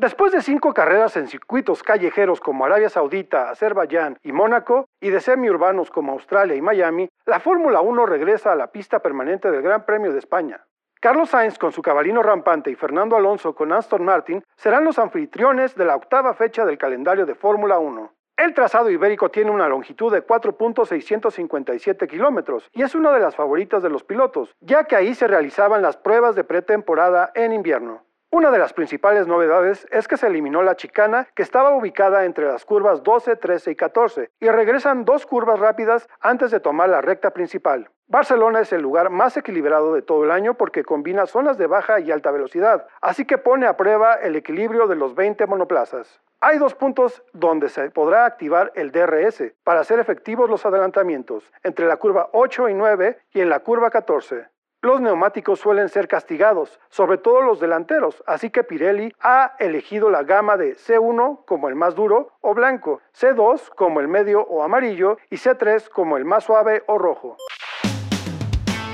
Después 0.00 0.32
de 0.32 0.42
cinco 0.42 0.74
carreras 0.74 1.16
en 1.16 1.28
circuitos 1.28 1.84
callejeros 1.84 2.40
como 2.40 2.64
Arabia 2.64 2.88
Saudita, 2.88 3.50
Azerbaiyán 3.50 4.18
y 4.24 4.32
Mónaco, 4.32 4.88
y 5.00 5.10
de 5.10 5.20
semiurbanos 5.20 5.92
como 5.92 6.10
Australia 6.10 6.56
y 6.56 6.60
Miami, 6.60 7.08
la 7.24 7.38
Fórmula 7.38 7.80
1 7.82 8.04
regresa 8.04 8.50
a 8.50 8.56
la 8.56 8.72
pista 8.72 8.98
permanente 8.98 9.48
del 9.48 9.62
Gran 9.62 9.84
Premio 9.84 10.10
de 10.10 10.18
España. 10.18 10.66
Carlos 11.00 11.30
Sainz 11.30 11.56
con 11.56 11.70
su 11.70 11.82
cabalino 11.82 12.20
rampante 12.20 12.68
y 12.72 12.74
Fernando 12.74 13.14
Alonso 13.14 13.54
con 13.54 13.72
Aston 13.72 14.04
Martin 14.04 14.42
serán 14.56 14.84
los 14.84 14.98
anfitriones 14.98 15.76
de 15.76 15.84
la 15.84 15.94
octava 15.94 16.34
fecha 16.34 16.64
del 16.64 16.78
calendario 16.78 17.26
de 17.26 17.36
Fórmula 17.36 17.78
1. 17.78 18.12
El 18.40 18.54
trazado 18.54 18.88
ibérico 18.88 19.30
tiene 19.30 19.50
una 19.50 19.68
longitud 19.68 20.10
de 20.10 20.26
4.657 20.26 22.08
kilómetros 22.08 22.70
y 22.72 22.80
es 22.80 22.94
una 22.94 23.12
de 23.12 23.20
las 23.20 23.36
favoritas 23.36 23.82
de 23.82 23.90
los 23.90 24.02
pilotos, 24.02 24.56
ya 24.60 24.84
que 24.84 24.96
ahí 24.96 25.14
se 25.14 25.26
realizaban 25.26 25.82
las 25.82 25.98
pruebas 25.98 26.34
de 26.36 26.44
pretemporada 26.44 27.32
en 27.34 27.52
invierno. 27.52 28.02
Una 28.32 28.52
de 28.52 28.60
las 28.60 28.72
principales 28.72 29.26
novedades 29.26 29.88
es 29.90 30.06
que 30.06 30.16
se 30.16 30.28
eliminó 30.28 30.62
la 30.62 30.76
chicana 30.76 31.26
que 31.34 31.42
estaba 31.42 31.74
ubicada 31.74 32.24
entre 32.24 32.46
las 32.46 32.64
curvas 32.64 33.02
12, 33.02 33.34
13 33.34 33.72
y 33.72 33.74
14 33.74 34.30
y 34.38 34.48
regresan 34.48 35.04
dos 35.04 35.26
curvas 35.26 35.58
rápidas 35.58 36.08
antes 36.20 36.52
de 36.52 36.60
tomar 36.60 36.88
la 36.90 37.00
recta 37.00 37.32
principal. 37.32 37.90
Barcelona 38.06 38.60
es 38.60 38.72
el 38.72 38.82
lugar 38.82 39.10
más 39.10 39.36
equilibrado 39.36 39.92
de 39.94 40.02
todo 40.02 40.22
el 40.22 40.30
año 40.30 40.54
porque 40.54 40.84
combina 40.84 41.26
zonas 41.26 41.58
de 41.58 41.66
baja 41.66 41.98
y 41.98 42.12
alta 42.12 42.30
velocidad, 42.30 42.86
así 43.00 43.24
que 43.24 43.36
pone 43.36 43.66
a 43.66 43.76
prueba 43.76 44.14
el 44.14 44.36
equilibrio 44.36 44.86
de 44.86 44.94
los 44.94 45.16
20 45.16 45.44
monoplazas. 45.46 46.20
Hay 46.40 46.58
dos 46.58 46.76
puntos 46.76 47.24
donde 47.32 47.68
se 47.68 47.90
podrá 47.90 48.26
activar 48.26 48.70
el 48.76 48.92
DRS 48.92 49.42
para 49.64 49.80
hacer 49.80 49.98
efectivos 49.98 50.48
los 50.48 50.64
adelantamientos, 50.64 51.50
entre 51.64 51.86
la 51.86 51.96
curva 51.96 52.30
8 52.32 52.68
y 52.68 52.74
9 52.74 53.18
y 53.34 53.40
en 53.40 53.48
la 53.48 53.58
curva 53.58 53.90
14. 53.90 54.46
Los 54.82 55.02
neumáticos 55.02 55.60
suelen 55.60 55.90
ser 55.90 56.08
castigados, 56.08 56.80
sobre 56.88 57.18
todo 57.18 57.42
los 57.42 57.60
delanteros, 57.60 58.24
así 58.26 58.48
que 58.48 58.64
Pirelli 58.64 59.14
ha 59.20 59.54
elegido 59.58 60.08
la 60.08 60.22
gama 60.22 60.56
de 60.56 60.74
C1 60.74 61.44
como 61.44 61.68
el 61.68 61.74
más 61.74 61.94
duro 61.94 62.32
o 62.40 62.54
blanco, 62.54 63.02
C2 63.14 63.68
como 63.74 64.00
el 64.00 64.08
medio 64.08 64.40
o 64.40 64.62
amarillo 64.62 65.18
y 65.28 65.36
C3 65.36 65.90
como 65.90 66.16
el 66.16 66.24
más 66.24 66.44
suave 66.44 66.82
o 66.86 66.96
rojo. 66.96 67.36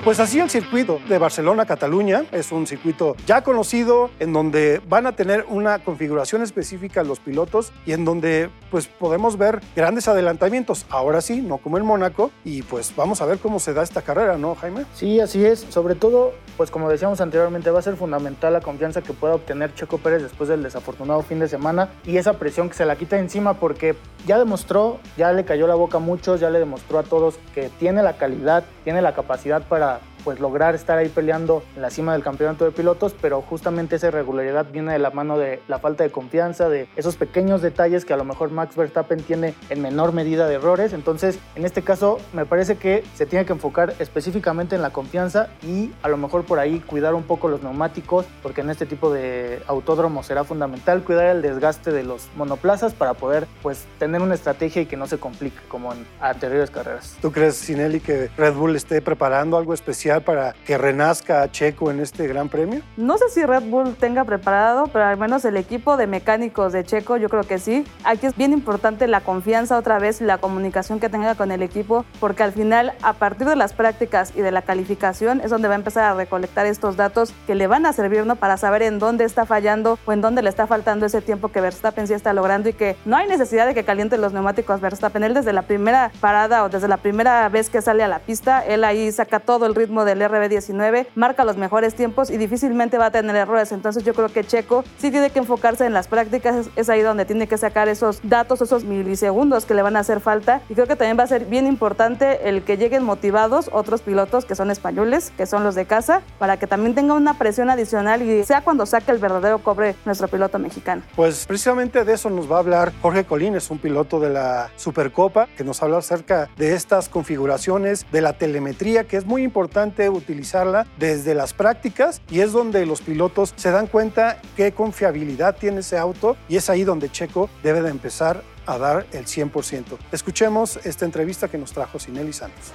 Pues 0.07 0.21
así 0.21 0.39
el 0.39 0.49
circuito 0.49 1.01
de 1.09 1.19
Barcelona-Cataluña 1.19 2.27
es 2.31 2.53
un 2.53 2.69
circuito 2.69 3.17
ya 3.27 3.43
conocido 3.43 4.09
en 4.21 4.33
donde 4.33 4.81
van 4.89 5.05
a 5.09 5.17
tener 5.17 5.45
una 5.49 5.81
configuración 5.81 6.43
específica 6.43 7.03
los 7.03 7.19
pilotos 7.19 7.73
y 7.87 7.93
en 7.93 8.05
donde 8.05 8.49
pues 8.71 8.87
podemos 8.87 9.37
ver 9.37 9.61
grandes 9.75 10.07
adelantamientos, 10.07 10.87
ahora 10.91 11.21
sí, 11.21 11.41
no 11.41 11.59
como 11.59 11.77
en 11.77 11.85
Mónaco 11.85 12.31
y 12.45 12.63
pues 12.63 12.95
vamos 12.95 13.21
a 13.21 13.27
ver 13.27 13.39
cómo 13.39 13.59
se 13.59 13.75
da 13.75 13.83
esta 13.83 14.01
carrera, 14.01 14.39
¿no, 14.39 14.55
Jaime? 14.55 14.85
Sí, 14.95 15.19
así 15.19 15.45
es, 15.45 15.67
sobre 15.71 15.97
todo 15.97 16.35
pues 16.57 16.71
como 16.71 16.89
decíamos 16.89 17.21
anteriormente 17.21 17.71
va 17.71 17.81
a 17.81 17.83
ser 17.83 17.97
fundamental 17.97 18.53
la 18.53 18.61
confianza 18.61 19.03
que 19.03 19.13
pueda 19.13 19.35
obtener 19.35 19.75
Checo 19.75 19.99
Pérez 19.99 20.23
después 20.23 20.49
del 20.49 20.63
desafortunado 20.63 21.23
fin 21.23 21.41
de 21.41 21.49
semana 21.49 21.89
y 22.05 22.17
esa 22.17 22.35
presión 22.35 22.69
que 22.69 22.77
se 22.77 22.87
la 22.87 22.95
quita 22.95 23.19
encima 23.19 23.55
porque 23.55 23.97
ya 24.25 24.39
demostró, 24.39 24.99
ya 25.17 25.33
le 25.33 25.45
cayó 25.45 25.67
la 25.67 25.75
boca 25.75 25.99
a 25.99 26.01
muchos, 26.01 26.41
ya 26.41 26.51
le 26.51 26.61
demostró 26.61 27.01
a 27.01 27.03
todos 27.03 27.39
que 27.55 27.71
tiene 27.79 28.03
la 28.03 28.17
calidad, 28.17 28.65
tiene 28.85 29.03
la 29.03 29.15
capacidad 29.15 29.63
para 29.63 29.96
감사합니다. 29.97 30.16
Pues 30.27 30.41
lograr 30.41 30.75
estar 30.75 30.99
ahí 30.99 31.09
peleando 31.09 31.63
en 31.77 31.83
la 31.83 31.91
cima 31.91 32.13
del 32.13 32.25
campeonato 32.25 32.65
de 32.65 32.73
pilotos, 32.73 33.15
pero 33.23 33.43
justamente 33.43 33.95
esa 33.95 34.09
irregularidad 34.09 34.67
viene 34.73 34.93
de 34.93 34.99
la 34.99 35.13
mano 35.13 35.39
de 35.39 35.63
la 35.69 35.79
falta 35.79 36.03
de 36.03 36.11
confianza, 36.11 36.69
de 36.69 36.89
esos 36.97 37.15
pequeños 37.15 37.63
detalles 37.63 38.05
que 38.05 38.13
a 38.13 38.17
lo 38.17 38.25
mejor 38.25 38.51
Max 38.51 38.75
Verstappen 38.75 39.23
tiene 39.23 39.55
en 39.71 39.81
menor 39.81 40.13
medida 40.13 40.49
de 40.49 40.57
errores. 40.57 40.93
Entonces, 40.93 41.39
en 41.55 41.65
este 41.65 41.83
caso, 41.83 42.19
me 42.33 42.45
parece 42.45 42.75
que 42.75 43.05
se 43.15 43.25
tiene 43.25 43.47
que 43.47 43.53
enfocar 43.53 43.95
específicamente 44.01 44.75
en 44.75 44.83
la 44.83 44.91
confianza 44.91 45.47
y 45.63 45.93
a 46.03 46.09
lo 46.09 46.17
mejor 46.17 46.43
por 46.45 46.59
ahí 46.59 46.81
cuidar 46.81 47.15
un 47.15 47.23
poco 47.23 47.47
los 47.47 47.63
neumáticos, 47.63 48.27
porque 48.43 48.63
en 48.63 48.71
este 48.71 48.85
tipo 48.85 49.13
de 49.13 49.63
autódromo 49.69 50.25
será 50.25 50.43
fundamental 50.43 51.05
cuidar 51.05 51.27
el 51.27 51.41
desgaste 51.41 51.93
de 51.93 52.03
los 52.03 52.27
monoplazas 52.35 52.95
para 52.95 53.15
poder 53.15 53.47
pues 53.63 53.85
tener 54.01 54.23
una 54.23 54.35
estrategia 54.35 54.83
y 54.83 54.87
que 54.87 54.97
no 54.97 55.07
se 55.07 55.19
complique 55.19 55.61
como 55.69 55.93
en 55.93 56.05
anteriores 56.21 56.73
carreras. 56.73 57.17
¿Tú 57.23 57.31
crees, 57.31 57.55
Sinelli, 57.55 58.01
que 58.01 58.29
Red 58.37 58.55
Bull 58.55 58.75
esté 58.75 59.01
preparando 59.01 59.57
algo 59.57 59.73
especial? 59.73 60.16
Para 60.21 60.55
que 60.65 60.79
renazca 60.79 61.51
Checo 61.51 61.91
en 61.91 62.01
este 62.01 62.27
Gran 62.27 62.49
Premio? 62.49 62.81
No 62.97 63.19
sé 63.19 63.29
si 63.31 63.45
Red 63.45 63.65
Bull 63.65 63.97
tenga 63.97 64.25
preparado, 64.25 64.89
pero 64.93 65.05
al 65.05 65.17
menos 65.17 65.45
el 65.45 65.57
equipo 65.57 65.97
de 65.97 66.07
mecánicos 66.07 66.73
de 66.73 66.85
Checo 66.85 67.17
yo 67.17 67.29
creo 67.29 67.45
que 67.45 67.59
sí. 67.59 67.85
Aquí 68.05 68.27
es 68.27 68.37
bien 68.37 68.53
importante 68.53 69.07
la 69.07 69.21
confianza 69.21 69.79
otra 69.79 69.99
vez 69.99 70.21
la 70.21 70.39
comunicación 70.39 71.01
que 71.01 71.09
tenga 71.09 71.35
con 71.35 71.51
el 71.51 71.63
equipo, 71.63 72.05
porque 72.21 72.43
al 72.43 72.53
final 72.53 72.93
a 73.03 73.15
partir 73.15 73.47
de 73.47 73.57
las 73.57 73.73
prácticas 73.73 74.33
y 74.35 74.41
de 74.41 74.51
la 74.51 74.63
calificación 74.63 75.41
es 75.41 75.51
donde 75.51 75.69
va 75.69 75.75
a 75.75 75.79
empezar 75.79 76.05
a 76.05 76.15
recolectar 76.15 76.67
estos 76.67 76.97
datos 76.97 77.33
que 77.47 77.55
le 77.55 77.67
van 77.67 77.87
a 77.87 77.93
servir 77.93 78.25
¿no? 78.25 78.37
para 78.37 78.57
saber 78.57 78.83
en 78.83 78.99
dónde 78.99 79.25
está 79.25 79.47
fallando 79.47 79.99
o 80.07 80.13
en 80.13 80.21
dónde 80.21 80.43
le 80.43 80.49
está 80.49 80.67
faltando 80.67 81.07
ese 81.07 81.21
tiempo 81.21 81.49
que 81.49 81.61
Verstappen 81.61 82.07
sí 82.07 82.15
está 82.15 82.33
logrando 82.33 82.69
y 82.69 82.73
que 82.73 82.97
no 83.05 83.17
hay 83.17 83.27
necesidad 83.29 83.67
de 83.67 83.75
que 83.75 83.85
caliente 83.85 84.17
los 84.19 84.33
neumáticos 84.33 84.81
Verstappen. 84.81 85.25
Él 85.25 85.35
desde 85.35 85.53
la 85.53 85.63
primera 85.63 86.11
parada 86.21 86.65
o 86.65 86.69
desde 86.69 86.89
la 86.89 86.97
primera 86.97 87.49
vez 87.49 87.71
que 87.71 87.83
sale 87.83 88.03
a 88.03 88.09
la 88.09 88.21
pista, 88.21 88.65
él 88.65 88.85
ahí 88.85 89.11
saca 89.13 89.41
todo 89.41 89.67
el 89.67 89.75
ritmo 89.75 90.05
del 90.07 90.23
RB19, 90.23 91.09
marca 91.15 91.45
los 91.45 91.59
mejores 91.59 91.95
tiempos 91.95 92.31
y 92.31 92.39
difícilmente 92.39 92.97
va 92.97 93.07
a 93.07 93.11
tener 93.11 93.37
errores. 93.37 93.73
Entonces 93.73 94.05
yo 94.05 94.15
creo 94.15 94.31
que 94.31 94.43
Checo 94.45 94.85
sí 94.97 95.11
tiene 95.11 95.29
que 95.29 95.41
enfocarse 95.41 95.85
en 95.85 95.93
las 95.93 96.09
prácticas, 96.09 96.71
es 96.75 96.89
ahí 96.89 97.03
donde 97.03 97.27
tiene 97.27 97.47
que 97.47 97.59
sacar 97.59 97.89
esos 97.89 98.21
datos, 98.23 98.63
esos 98.63 98.85
milisegundos 98.85 99.67
que 99.67 99.75
le 99.75 99.83
van 99.83 99.97
a 99.97 100.01
hacer 100.01 100.21
falta. 100.21 100.63
Y 100.71 100.75
creo 100.75 100.87
que 100.87 100.97
también 100.97 101.19
va 101.19 101.25
a 101.25 101.27
ser 101.27 101.45
bien 101.45 101.67
importante 101.67 102.49
el 102.49 102.63
que 102.63 102.79
lleguen 102.79 103.03
motivados 103.03 103.69
otros 103.73 104.01
pilotos 104.01 104.45
que 104.45 104.55
son 104.55 104.71
españoles, 104.71 105.33
que 105.37 105.47
son 105.47 105.65
los 105.65 105.75
de 105.75 105.85
casa, 105.85 106.23
para 106.39 106.57
que 106.57 106.67
también 106.67 106.95
tenga 106.95 107.15
una 107.15 107.37
presión 107.39 107.69
adicional 107.69 108.23
y 108.23 108.45
sea 108.45 108.63
cuando 108.63 108.87
saque 108.87 109.11
el 109.11 109.19
verdadero 109.19 109.59
cobre 109.59 109.95
nuestro 110.05 110.29
piloto 110.29 110.59
mexicano. 110.59 111.03
Pues 111.15 111.47
precisamente 111.47 112.05
de 112.05 112.13
eso 112.13 112.31
nos 112.31 112.51
va 112.51 112.57
a 112.57 112.61
hablar 112.61 112.93
Jorge 113.03 113.25
Colín, 113.25 113.57
es 113.57 113.71
un 113.71 113.79
piloto 113.79 114.21
de 114.21 114.31
la 114.31 114.71
Supercopa, 114.77 115.49
que 115.57 115.65
nos 115.65 115.83
habla 115.83 115.99
acerca 115.99 116.49
de 116.57 116.75
estas 116.75 117.09
configuraciones, 117.09 118.07
de 118.13 118.21
la 118.21 118.35
telemetría, 118.35 119.05
que 119.05 119.17
es 119.17 119.27
muy 119.27 119.43
importante 119.43 119.86
utilizarla 120.09 120.87
desde 120.99 121.35
las 121.35 121.53
prácticas 121.53 122.23
y 122.31 122.41
es 122.41 122.53
donde 122.53 122.87
los 122.87 123.01
pilotos 123.01 123.53
se 123.57 123.71
dan 123.71 123.87
cuenta 123.87 124.41
qué 124.57 124.73
confiabilidad 124.73 125.57
tiene 125.57 125.81
ese 125.81 125.99
auto 125.99 126.37
y 126.49 126.57
es 126.57 126.71
ahí 126.71 126.85
donde 126.85 127.11
Checo 127.11 127.49
debe 127.63 127.83
de 127.83 127.91
empezar 127.91 128.43
a 128.67 128.79
dar 128.79 129.07
el 129.13 129.27
100%. 129.27 129.99
Escuchemos 130.13 130.85
esta 130.85 131.05
entrevista 131.05 131.49
que 131.49 131.59
nos 131.59 131.73
trajo 131.73 131.99
Sinelli 131.99 132.33
Santos. 132.33 132.73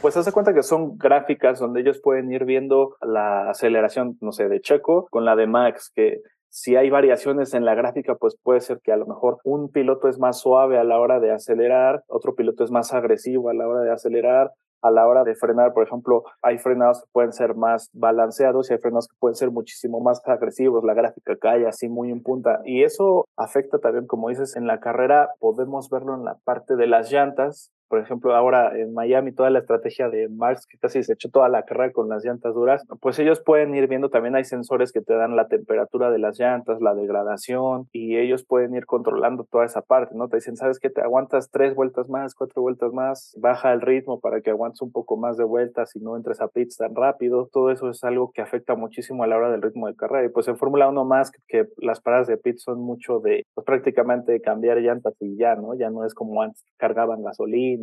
Pues 0.00 0.16
hace 0.16 0.32
cuenta 0.32 0.54
que 0.54 0.62
son 0.62 0.96
gráficas 0.96 1.58
donde 1.58 1.80
ellos 1.82 2.00
pueden 2.02 2.32
ir 2.32 2.46
viendo 2.46 2.96
la 3.02 3.50
aceleración, 3.50 4.16
no 4.22 4.32
sé, 4.32 4.48
de 4.48 4.60
Checo 4.62 5.06
con 5.10 5.26
la 5.26 5.36
de 5.36 5.46
Max, 5.46 5.92
que 5.94 6.22
si 6.48 6.74
hay 6.74 6.90
variaciones 6.90 7.54
en 7.54 7.64
la 7.64 7.74
gráfica, 7.74 8.16
pues 8.16 8.36
puede 8.42 8.60
ser 8.60 8.80
que 8.82 8.92
a 8.92 8.96
lo 8.96 9.06
mejor 9.06 9.38
un 9.44 9.70
piloto 9.70 10.08
es 10.08 10.18
más 10.18 10.40
suave 10.40 10.78
a 10.78 10.84
la 10.84 10.98
hora 10.98 11.20
de 11.20 11.32
acelerar, 11.32 12.02
otro 12.08 12.34
piloto 12.34 12.64
es 12.64 12.70
más 12.70 12.92
agresivo 12.92 13.50
a 13.50 13.54
la 13.54 13.68
hora 13.68 13.82
de 13.82 13.92
acelerar, 13.92 14.52
a 14.82 14.90
la 14.90 15.06
hora 15.06 15.24
de 15.24 15.34
frenar, 15.34 15.72
por 15.72 15.84
ejemplo, 15.84 16.24
hay 16.42 16.58
frenados 16.58 17.02
que 17.02 17.08
pueden 17.12 17.32
ser 17.32 17.54
más 17.54 17.90
balanceados 17.92 18.70
y 18.70 18.74
hay 18.74 18.78
frenados 18.78 19.08
que 19.08 19.16
pueden 19.18 19.36
ser 19.36 19.50
muchísimo 19.50 20.00
más 20.00 20.20
agresivos, 20.26 20.84
la 20.84 20.94
gráfica 20.94 21.36
cae 21.36 21.66
así 21.66 21.88
muy 21.88 22.10
en 22.10 22.22
punta 22.22 22.60
y 22.64 22.82
eso 22.84 23.26
afecta 23.36 23.78
también, 23.78 24.06
como 24.06 24.28
dices, 24.28 24.56
en 24.56 24.66
la 24.66 24.80
carrera 24.80 25.30
podemos 25.38 25.90
verlo 25.90 26.14
en 26.14 26.24
la 26.24 26.36
parte 26.44 26.76
de 26.76 26.86
las 26.86 27.10
llantas, 27.10 27.72
por 27.90 27.98
ejemplo, 27.98 28.36
ahora 28.36 28.78
en 28.78 28.94
Miami, 28.94 29.32
toda 29.32 29.50
la 29.50 29.58
estrategia 29.58 30.08
de 30.08 30.28
Marx, 30.28 30.64
que 30.64 30.78
casi 30.78 31.02
se 31.02 31.14
echó 31.14 31.28
toda 31.28 31.48
la 31.48 31.64
carrera 31.64 31.92
con 31.92 32.08
las 32.08 32.24
llantas 32.24 32.54
duras, 32.54 32.84
pues 33.00 33.18
ellos 33.18 33.42
pueden 33.44 33.74
ir 33.74 33.88
viendo, 33.88 34.10
también 34.10 34.36
hay 34.36 34.44
sensores 34.44 34.92
que 34.92 35.00
te 35.00 35.12
dan 35.14 35.34
la 35.34 35.48
temperatura 35.48 36.12
de 36.12 36.20
las 36.20 36.38
llantas, 36.38 36.80
la 36.80 36.94
degradación, 36.94 37.88
y 37.90 38.16
ellos 38.16 38.44
pueden 38.44 38.76
ir 38.76 38.86
controlando 38.86 39.42
toda 39.42 39.64
esa 39.64 39.82
parte, 39.82 40.14
¿no? 40.14 40.28
Te 40.28 40.36
dicen, 40.36 40.56
¿sabes 40.56 40.78
qué? 40.78 40.88
Te 40.88 41.00
aguantas 41.00 41.50
tres 41.50 41.74
vueltas 41.74 42.08
más, 42.08 42.36
cuatro 42.36 42.62
vueltas 42.62 42.92
más, 42.92 43.34
baja 43.36 43.72
el 43.72 43.80
ritmo 43.80 44.20
para 44.20 44.40
que 44.40 44.50
aguantes 44.50 44.82
un 44.82 44.92
poco 44.92 45.16
más 45.16 45.36
de 45.36 45.42
vueltas 45.42 45.96
y 45.96 45.98
no 45.98 46.16
entres 46.16 46.40
a 46.40 46.46
pits 46.46 46.76
tan 46.76 46.94
rápido. 46.94 47.48
Todo 47.52 47.72
eso 47.72 47.90
es 47.90 48.04
algo 48.04 48.30
que 48.30 48.40
afecta 48.40 48.76
muchísimo 48.76 49.24
a 49.24 49.26
la 49.26 49.36
hora 49.36 49.50
del 49.50 49.62
ritmo 49.62 49.88
de 49.88 49.96
carrera. 49.96 50.26
Y 50.26 50.28
pues 50.28 50.46
en 50.46 50.56
Fórmula 50.56 50.88
1 50.88 51.04
más 51.04 51.32
que 51.48 51.66
las 51.78 52.00
paradas 52.00 52.28
de 52.28 52.36
pits 52.36 52.62
son 52.62 52.80
mucho 52.80 53.18
de, 53.18 53.44
pues 53.52 53.64
prácticamente 53.64 54.40
cambiar 54.40 54.78
llantas 54.78 55.14
y 55.18 55.36
ya, 55.36 55.56
¿no? 55.56 55.74
Ya 55.74 55.90
no 55.90 56.04
es 56.04 56.14
como 56.14 56.40
antes, 56.40 56.62
cargaban 56.76 57.24
gasolina 57.24 57.79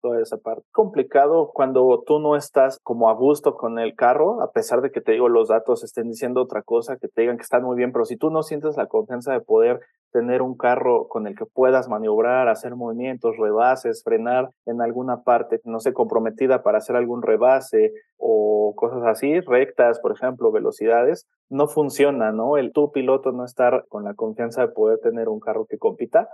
toda 0.00 0.20
esa 0.20 0.36
parte. 0.36 0.64
Complicado 0.72 1.50
cuando 1.52 2.02
tú 2.06 2.18
no 2.18 2.36
estás 2.36 2.78
como 2.82 3.08
a 3.08 3.14
gusto 3.14 3.54
con 3.54 3.78
el 3.78 3.94
carro, 3.94 4.42
a 4.42 4.52
pesar 4.52 4.80
de 4.80 4.90
que 4.90 5.00
te 5.00 5.12
digo 5.12 5.28
los 5.28 5.48
datos 5.48 5.82
estén 5.82 6.08
diciendo 6.08 6.42
otra 6.42 6.62
cosa, 6.62 6.96
que 6.96 7.08
te 7.08 7.22
digan 7.22 7.36
que 7.36 7.42
están 7.42 7.64
muy 7.64 7.76
bien, 7.76 7.92
pero 7.92 8.04
si 8.04 8.16
tú 8.16 8.30
no 8.30 8.42
sientes 8.42 8.76
la 8.76 8.86
confianza 8.86 9.32
de 9.32 9.40
poder 9.40 9.80
tener 10.12 10.40
un 10.42 10.56
carro 10.56 11.08
con 11.08 11.26
el 11.26 11.36
que 11.36 11.44
puedas 11.44 11.88
maniobrar, 11.88 12.48
hacer 12.48 12.74
movimientos, 12.74 13.36
rebases, 13.36 14.02
frenar 14.02 14.48
en 14.64 14.80
alguna 14.80 15.22
parte, 15.22 15.60
no 15.64 15.80
sé, 15.80 15.92
comprometida 15.92 16.62
para 16.62 16.78
hacer 16.78 16.96
algún 16.96 17.22
rebase 17.22 17.92
o 18.16 18.74
cosas 18.76 19.02
así, 19.04 19.40
rectas, 19.40 20.00
por 20.00 20.12
ejemplo, 20.12 20.52
velocidades, 20.52 21.26
no 21.50 21.68
funciona, 21.68 22.32
¿no? 22.32 22.56
El 22.56 22.72
tu 22.72 22.92
piloto 22.92 23.32
no 23.32 23.44
estar 23.44 23.84
con 23.88 24.04
la 24.04 24.14
confianza 24.14 24.62
de 24.62 24.72
poder 24.72 25.00
tener 25.00 25.28
un 25.28 25.40
carro 25.40 25.66
que 25.66 25.78
compita, 25.78 26.28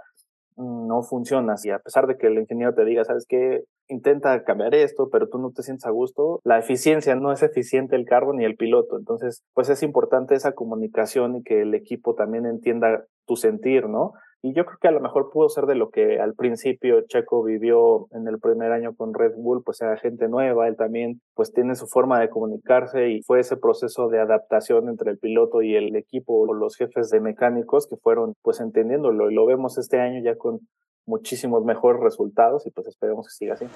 no 0.56 1.02
funciona. 1.02 1.54
Y 1.62 1.71
a 1.71 1.78
pesar 1.78 2.06
de 2.06 2.16
que 2.16 2.26
el 2.26 2.38
ingeniero 2.38 2.75
te 2.75 2.85
diga, 2.85 3.04
sabes 3.04 3.26
qué, 3.28 3.64
intenta 3.88 4.44
cambiar 4.44 4.75
esto, 4.75 5.09
pero 5.11 5.28
tú 5.28 5.38
no 5.38 5.50
te 5.50 5.62
sientes 5.62 5.87
a 5.87 5.90
gusto, 5.90 6.40
la 6.44 6.59
eficiencia 6.59 7.14
no 7.14 7.32
es 7.32 7.42
eficiente 7.42 7.97
el 7.97 8.04
carro 8.04 8.32
ni 8.32 8.44
el 8.44 8.56
piloto. 8.56 8.99
Entonces, 8.99 9.42
pues 9.54 9.68
es 9.68 9.82
importante 9.82 10.35
esa 10.35 10.52
comunicación 10.52 11.37
y 11.37 11.42
que 11.42 11.62
el 11.62 11.75
equipo 11.75 12.14
también 12.14 12.47
entienda 12.47 13.04
tu 13.26 13.37
sentir, 13.37 13.88
¿no? 13.88 14.12
Y 14.45 14.55
yo 14.55 14.65
creo 14.65 14.79
que 14.81 14.89
a 14.89 14.93
lo 14.93 15.01
mejor 15.01 15.31
pudo 15.31 15.49
ser 15.49 15.67
de 15.67 15.77
lo 15.77 15.91
que 15.91 16.19
al 16.19 16.35
principio 16.35 17.01
Checo 17.03 17.45
vivió 17.45 18.09
en 18.11 18.27
el 18.27 18.41
primer 18.41 18.73
año 18.73 18.93
con 18.97 19.15
Red 19.15 19.35
Bull, 19.37 19.63
pues 19.63 19.81
era 19.81 19.97
gente 19.97 20.27
nueva, 20.29 20.67
él 20.67 20.77
también 20.77 21.21
pues 21.35 21.53
tiene 21.53 21.77
su 21.77 21.87
forma 21.87 22.19
de 22.19 22.29
comunicarse 22.29 23.09
y 23.11 23.23
fue 23.23 23.39
ese 23.39 23.57
proceso 23.57 24.09
de 24.09 24.19
adaptación 24.19 24.89
entre 24.89 25.13
el 25.13 25.19
piloto 25.19 25.63
y 25.63 25.77
el 25.77 25.95
equipo 25.95 26.41
o 26.41 26.55
los 26.55 26.77
jefes 26.77 27.09
de 27.11 27.21
mecánicos 27.21 27.87
que 27.87 27.97
fueron 27.97 28.35
pues 28.43 28.59
entendiéndolo 28.59 29.31
y 29.31 29.35
lo 29.35 29.47
vemos 29.47 29.79
este 29.79 30.01
año 30.01 30.21
ya 30.25 30.37
con 30.37 30.59
muchísimos 31.07 31.65
mejores 31.65 32.03
resultados 32.03 32.67
y 32.67 32.71
pues 32.71 32.89
esperemos 32.89 33.29
que 33.29 33.35
siga 33.35 33.55
así. 33.55 33.67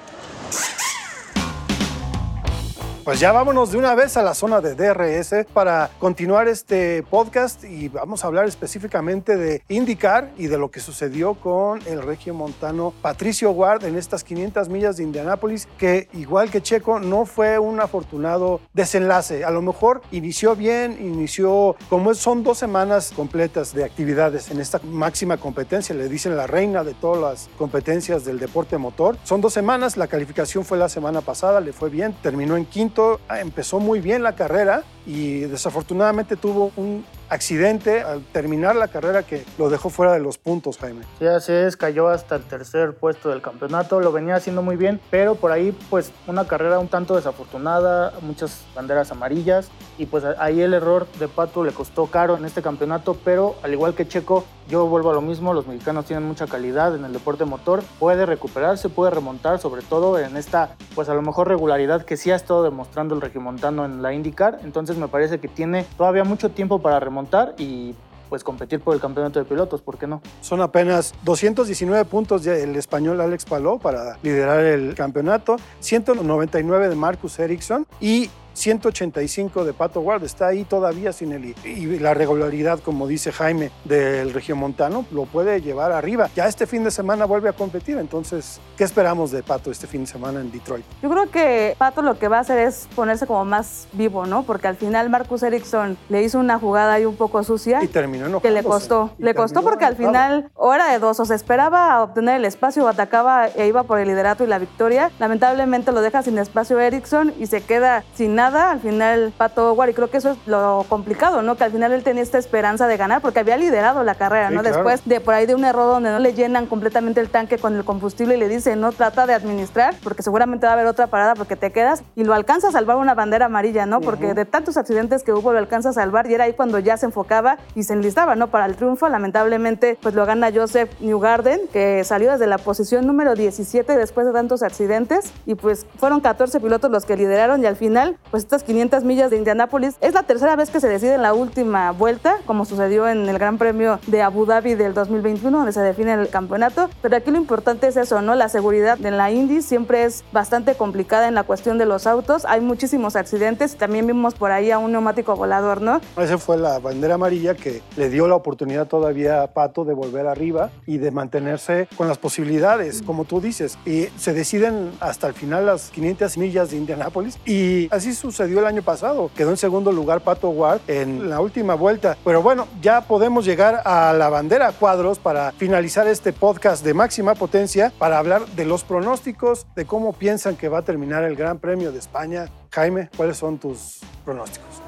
Pues 3.07 3.21
ya 3.21 3.31
vámonos 3.31 3.71
de 3.71 3.79
una 3.79 3.95
vez 3.95 4.17
a 4.17 4.23
la 4.25 4.35
zona 4.35 4.61
de 4.61 4.75
DRS 4.75 5.47
para 5.55 5.91
continuar 6.01 6.49
este 6.49 7.05
podcast 7.05 7.63
y 7.63 7.87
vamos 7.87 8.25
a 8.25 8.27
hablar 8.27 8.47
específicamente 8.47 9.37
de 9.37 9.63
IndyCar 9.69 10.33
y 10.37 10.49
de 10.49 10.59
lo 10.59 10.73
que 10.73 10.81
sucedió 10.81 11.35
con 11.35 11.81
el 11.87 12.03
regio 12.03 12.35
montano 12.35 12.93
Patricio 13.03 13.53
Ward 13.53 13.85
en 13.85 13.95
estas 13.95 14.25
500 14.25 14.69
millas 14.71 14.97
de 14.97 15.05
Indianápolis, 15.05 15.69
que 15.79 16.09
igual 16.15 16.51
que 16.51 16.61
Checo 16.61 16.99
no 16.99 17.27
fue 17.27 17.61
un 17.61 17.79
afortunado 17.79 18.61
desenlace. 18.75 19.45
A 19.45 19.53
lo 19.53 19.63
mejor 19.63 20.03
inició 20.11 20.57
bien, 20.57 20.99
inició 21.01 21.77
como 21.89 22.13
son 22.13 22.43
dos 22.43 22.59
semanas 22.59 23.13
completas 23.15 23.73
de 23.73 23.85
actividades 23.85 24.51
en 24.51 24.59
esta 24.59 24.81
máxima 24.83 25.37
competencia, 25.37 25.95
le 25.95 26.09
dicen 26.09 26.37
la 26.37 26.49
reina 26.49 26.83
de 26.83 26.95
todas 26.95 27.23
las 27.23 27.49
competencias 27.57 28.25
del 28.25 28.41
deporte 28.41 28.79
motor. 28.79 29.17
Son 29.23 29.41
dos 29.41 29.53
semanas, 29.53 29.97
la 29.97 30.09
calificación 30.09 30.65
fue 30.65 30.77
la 30.77 30.89
semana 30.89 31.21
pasada, 31.21 31.61
le 31.61 31.73
fue 31.73 31.89
bien, 31.89 32.13
terminó 32.21 32.57
en 32.57 32.65
quinto 32.65 32.96
empezó 33.41 33.81
muy 33.81 34.01
bien 34.01 34.23
la 34.23 34.35
carrera 34.35 34.83
y 35.07 35.41
desafortunadamente 35.41 36.37
tuvo 36.37 36.73
un 36.77 37.05
accidente 37.29 38.03
al 38.03 38.23
terminar 38.23 38.77
la 38.77 38.89
carrera 38.89 39.23
que 39.23 39.45
lo 39.59 39.69
dejó 39.69 39.91
fuera 39.91 40.13
de 40.13 40.21
los 40.21 40.39
puntos, 40.39 40.79
Jaime. 40.79 41.03
Sí, 41.19 41.27
así 41.27 41.53
es, 41.53 41.77
cayó 41.77 42.09
hasta 42.09 42.37
el 42.37 42.43
tercer 42.43 42.95
puesto 42.95 43.31
del 43.31 43.43
campeonato, 43.43 44.01
lo 44.01 44.13
venía 44.13 44.37
haciendo 44.37 44.63
muy 44.63 44.77
bien, 44.77 45.01
pero 45.11 45.35
por 45.35 45.53
ahí 45.53 45.77
pues 45.91 46.13
una 46.27 46.47
carrera 46.47 46.79
un 46.79 46.89
tanto 46.89 47.17
desafortunada, 47.17 48.13
muchas 48.23 48.65
banderas 48.75 49.11
amarillas 49.11 49.71
y 49.99 50.07
pues 50.07 50.25
ahí 50.25 50.61
el 50.61 50.75
error 50.75 51.07
de 51.19 51.29
Pato 51.29 51.65
le 51.65 51.73
costó 51.73 52.07
caro 52.07 52.37
en 52.37 52.45
este 52.45 52.63
campeonato, 52.63 53.17
pero 53.25 53.57
al 53.63 53.73
igual 53.73 53.95
que 53.95 54.07
Checo, 54.07 54.45
yo 54.69 54.87
vuelvo 54.87 55.11
a 55.11 55.15
lo 55.15 55.21
mismo, 55.21 55.55
los 55.55 55.67
mexicanos 55.67 56.07
tienen 56.07 56.27
mucha 56.27 56.47
calidad 56.47 56.95
en 56.95 57.05
el 57.05 57.13
deporte 57.13 57.45
motor, 57.45 57.83
puede 57.99 58.27
recuperarse, 58.27 58.89
puede 58.89 59.11
remontar, 59.11 59.59
sobre 59.59 59.83
todo 59.83 60.19
en 60.19 60.37
esta 60.37 60.77
pues 60.95 61.09
a 61.09 61.15
lo 61.15 61.23
mejor 61.23 61.49
regularidad 61.49 62.05
que 62.05 62.17
sí 62.17 62.31
ha 62.31 62.37
estado 62.37 62.63
demostrando 62.63 63.15
el 63.15 63.21
regimontano 63.21 63.85
en 63.85 64.03
la 64.03 64.13
IndyCar, 64.13 64.61
entonces 64.63 64.97
me 64.97 65.09
parece 65.09 65.41
que 65.41 65.49
tiene 65.49 65.85
todavía 65.97 66.25
mucho 66.25 66.51
tiempo 66.51 66.81
para 66.81 67.01
remontar 67.01 67.16
montar 67.17 67.55
y 67.59 67.95
pues 68.29 68.45
competir 68.45 68.81
por 68.81 68.95
el 68.95 69.01
campeonato 69.01 69.39
de 69.39 69.45
pilotos, 69.45 69.83
¿por 69.83 69.99
qué 69.99 70.07
no? 70.07 70.21
Son 70.41 70.61
apenas 70.61 71.15
219 71.25 72.05
puntos 72.05 72.43
del 72.45 72.77
español 72.77 73.21
Alex 73.21 73.45
Palou 73.45 73.79
para 73.79 74.19
liderar 74.23 74.65
el 74.65 74.95
campeonato, 74.95 75.57
199 75.81 76.89
de 76.89 76.97
Marcus 76.97 77.39
Ericsson 77.39 77.87
y 78.01 78.29
185 78.57 79.65
de 79.65 79.73
Pato 79.75 80.01
Ward, 80.01 80.25
está 80.25 80.49
ahí 80.49 80.65
todavía 80.65 81.13
sin 81.13 81.33
el 81.33 81.55
y 81.65 81.99
la 81.99 82.15
regularidad, 82.15 82.81
como 82.81 83.07
dice 83.07 83.31
Jaime, 83.31 83.71
del 83.85 84.33
regiomontano, 84.33 85.05
lo 85.13 85.27
puede 85.27 85.61
llevar 85.61 85.93
arriba. 85.93 86.31
Ya 86.35 86.47
este 86.47 86.67
fin 86.67 86.83
de 86.83 86.91
semana 86.91 87.27
vuelve 87.27 87.51
a 87.51 87.53
competir, 87.53 87.99
entonces, 87.99 88.61
¿qué 88.77 88.85
esperamos 88.85 89.31
de 89.31 89.43
Pato 89.43 89.71
este 89.71 89.87
fin 89.87 90.01
de 90.03 90.07
semana 90.07 90.41
en 90.41 90.51
Detroit? 90.51 90.85
Yo 91.03 91.11
creo 91.11 91.31
que 91.31 91.77
Pato 91.79 92.01
lo 92.01 92.19
que 92.19 92.29
va 92.29 92.39
a 92.39 92.41
hacer 92.41 92.59
es 92.59 92.89
ponerse 92.97 93.27
como 93.27 93.45
más 93.45 93.87
vivo, 93.93 94.25
¿no? 94.27 94.45
Porque 94.45 94.69
al 94.69 94.77
final 94.77 95.11
Marcus 95.11 95.43
Ericsson 95.43 95.99
le 96.09 96.23
hizo 96.23 96.39
una 96.39 96.59
jugada 96.59 96.95
ahí 96.95 97.05
un 97.05 97.17
poco 97.17 97.45
sucia. 97.45 97.85
Y 97.85 97.89
terminó. 97.89 98.41
Que 98.41 98.51
le 98.51 98.63
costó. 98.63 99.11
le 99.19 99.35
costó 99.35 99.63
porque 99.63 99.85
al 99.85 99.97
final, 99.97 100.51
hora 100.55 100.91
de 100.91 100.99
dos, 100.99 101.21
o 101.21 101.27
se 101.27 101.35
esperaba 101.35 102.03
obtener 102.03 102.37
el 102.37 102.45
espacio 102.47 102.85
o 102.85 102.89
atacaba 102.89 103.49
e 103.49 103.67
iba 103.67 103.83
por 103.83 103.99
el 103.99 104.09
liderato 104.09 104.45
y 104.45 104.47
la 104.47 104.59
victoria. 104.59 105.11
Lamentablemente 105.19 105.93
lo 105.93 106.01
deja 106.01 106.23
sin 106.23 106.39
espacio 106.39 106.81
Ericsson 106.81 107.35
y 107.39 107.47
se 107.47 107.61
queda 107.61 108.03
sin 108.15 108.35
nada. 108.35 108.46
Al 108.55 108.81
final, 108.81 109.33
Pato 109.37 109.73
Howard, 109.73 109.91
y 109.91 109.95
creo 109.95 110.09
que 110.09 110.19
eso 110.19 110.31
es 110.31 110.39
lo 110.47 110.85
complicado, 110.89 111.43
¿no? 111.43 111.57
Que 111.57 111.65
al 111.65 111.73
final 111.73 111.93
él 111.93 112.03
tenía 112.03 112.23
esta 112.23 112.39
esperanza 112.39 112.87
de 112.87 112.97
ganar 112.97 113.21
porque 113.21 113.41
había 113.41 113.57
liderado 113.57 114.05
la 114.05 114.15
carrera, 114.15 114.51
¿no? 114.51 114.63
Después 114.63 115.03
de 115.05 115.21
por 115.21 115.35
ahí 115.35 115.47
de 115.47 115.55
un 115.55 115.65
error 115.65 115.87
donde 115.87 116.11
no 116.11 116.19
le 116.19 116.33
llenan 116.35 116.67
completamente 116.67 117.21
el 117.21 117.29
tanque 117.29 117.59
con 117.59 117.75
el 117.75 117.85
combustible 117.85 118.37
y 118.37 118.39
le 118.39 118.49
dice, 118.49 118.77
no 118.77 118.93
trata 118.93 119.27
de 119.27 119.35
administrar 119.35 119.95
porque 120.03 120.23
seguramente 120.23 120.67
va 120.67 120.73
a 120.73 120.75
haber 120.75 120.87
otra 120.87 121.09
parada 121.09 121.35
porque 121.35 121.57
te 121.57 121.73
quedas 121.73 122.03
y 122.15 122.25
lo 122.25 122.35
alcanza 122.35 122.69
a 122.69 122.73
salvar 122.73 122.97
una 122.97 123.15
bandera 123.15 123.47
amarilla, 123.47 123.87
¿no? 123.87 124.01
Porque 124.01 124.35
de 124.35 124.45
tantos 124.45 124.77
accidentes 124.77 125.23
que 125.23 125.33
hubo 125.33 125.53
lo 125.53 125.59
alcanza 125.59 125.91
a 125.91 125.93
salvar 125.93 126.31
y 126.31 126.35
era 126.35 126.45
ahí 126.45 126.53
cuando 126.53 126.79
ya 126.79 126.97
se 126.97 127.07
enfocaba 127.07 127.59
y 127.75 127.83
se 127.83 127.95
enlistaba, 127.95 128.37
¿no? 128.37 128.49
Para 128.49 128.67
el 128.67 128.77
triunfo, 128.77 129.09
lamentablemente, 129.09 129.99
pues 130.03 130.15
lo 130.15 130.27
gana 130.27 130.51
Joseph 130.55 130.91
Newgarden, 131.01 131.69
que 131.73 132.05
salió 132.05 132.33
desde 132.33 132.47
la 132.47 132.59
posición 132.59 133.07
número 133.07 133.35
17 133.35 133.97
después 133.97 134.27
de 134.27 134.33
tantos 134.33 134.63
accidentes 134.63 135.33
y 135.47 135.55
pues 135.55 135.87
fueron 135.99 136.21
14 136.21 136.61
pilotos 136.61 136.91
los 136.91 137.05
que 137.05 137.17
lideraron 137.17 137.63
y 137.63 137.67
al 137.67 137.77
final, 137.77 138.19
pues 138.31 138.36
estas 138.37 138.63
500 138.63 139.05
millas 139.05 139.31
de 139.31 139.37
Indianápolis 139.37 139.97
es 140.01 140.15
la 140.15 140.23
tercera 140.23 140.57
vez 140.57 140.71
que 140.71 140.81
se 140.81 140.89
decide 140.89 141.15
en 141.15 141.23
la 141.23 141.35
última 141.35 141.91
vuelta, 141.93 142.37
como 142.47 142.65
sucedió 142.65 143.09
en 143.09 143.29
el 143.29 143.39
Gran 143.39 143.59
Premio 143.59 143.99
de 144.07 144.23
Abu 144.23 144.47
Dhabi 144.47 144.75
del 144.75 144.95
2021, 144.95 145.57
donde 145.57 145.73
se 145.73 145.81
define 145.81 146.15
el 146.15 146.29
campeonato, 146.29 146.89
pero 147.03 147.17
aquí 147.17 147.31
lo 147.31 147.37
importante 147.37 147.87
es 147.87 147.97
eso, 147.97 148.23
¿no? 148.23 148.35
La 148.35 148.49
seguridad 148.49 148.99
en 149.05 149.17
la 149.17 149.31
Indy 149.31 149.63
siempre 149.63 150.05
es 150.05 150.25
bastante 150.33 150.75
complicada 150.75 151.29
en 151.29 151.35
la 151.35 151.45
cuestión 151.45 151.79
de 151.79 151.87
los 151.87 152.07
autos, 152.07 152.45
hay 152.45 152.61
muchísimos 152.61 153.17
accidentes, 153.17 153.77
también 153.77 154.07
vimos 154.07 154.35
por 154.35 154.51
ahí 154.51 154.71
a 154.71 154.79
un 154.79 154.93
neumático 154.93 155.37
volador, 155.37 155.81
¿no? 155.81 156.01
Esa 156.17 156.39
fue 156.39 156.57
la 156.57 156.79
bandera 156.79 157.15
amarilla 157.15 157.55
que 157.55 157.83
le 157.97 158.09
dio 158.09 158.29
la 158.29 158.35
oportunidad 158.35 158.87
todavía 158.87 159.43
a 159.43 159.47
Pato 159.49 159.85
de 159.85 159.95
volver 159.95 160.27
arriba 160.27 160.71
y 160.87 160.99
de 160.99 161.11
mantenerse 161.11 161.89
con 161.97 162.09
las 162.09 162.19
posibilidades, 162.19 163.03
como 163.03 163.25
tú 163.25 163.41
dices, 163.41 163.79
y 163.87 164.09
se 164.19 164.33
deciden 164.33 164.93
hasta 165.01 165.29
el 165.29 165.35
final 165.35 165.67
las 165.67 165.91
500 165.91 166.39
millas 166.39 166.71
de 166.71 166.77
Indianápolis 166.77 167.39
y 167.47 167.89
así 167.91 168.15
sucedió 168.27 168.59
el 168.59 168.67
año 168.67 168.83
pasado, 168.83 169.31
quedó 169.37 169.51
en 169.51 169.57
segundo 169.57 169.93
lugar 169.93 170.21
Pato 170.21 170.51
Ward 170.51 170.81
en 170.89 171.31
la 171.31 171.41
última 171.41 171.75
vuelta, 171.75 172.17
pero 172.25 172.43
bueno, 172.43 172.67
ya 172.83 173.03
podemos 173.03 173.45
llegar 173.45 173.83
a 173.85 174.13
la 174.15 174.29
bandera 174.29 174.73
cuadros 174.73 175.21
para 175.21 175.53
finalizar 175.53 176.09
este 176.09 176.33
podcast 176.33 176.85
de 176.85 176.93
máxima 176.93 177.37
potencia 177.37 177.93
para 178.01 178.19
hablar 178.19 178.45
de 178.47 178.65
los 178.65 178.83
pronósticos, 178.83 179.65
de 179.77 179.85
cómo 179.85 180.13
piensan 180.13 180.57
que 180.57 180.69
va 180.69 180.79
a 180.79 180.83
terminar 180.83 181.23
el 181.23 181.37
Gran 181.37 181.61
Premio 181.61 181.93
de 181.93 182.01
España. 182.01 182.47
Jaime, 182.73 183.11
¿cuáles 183.17 183.37
son 183.37 183.59
tus 183.59 184.01
pronósticos? 184.25 184.83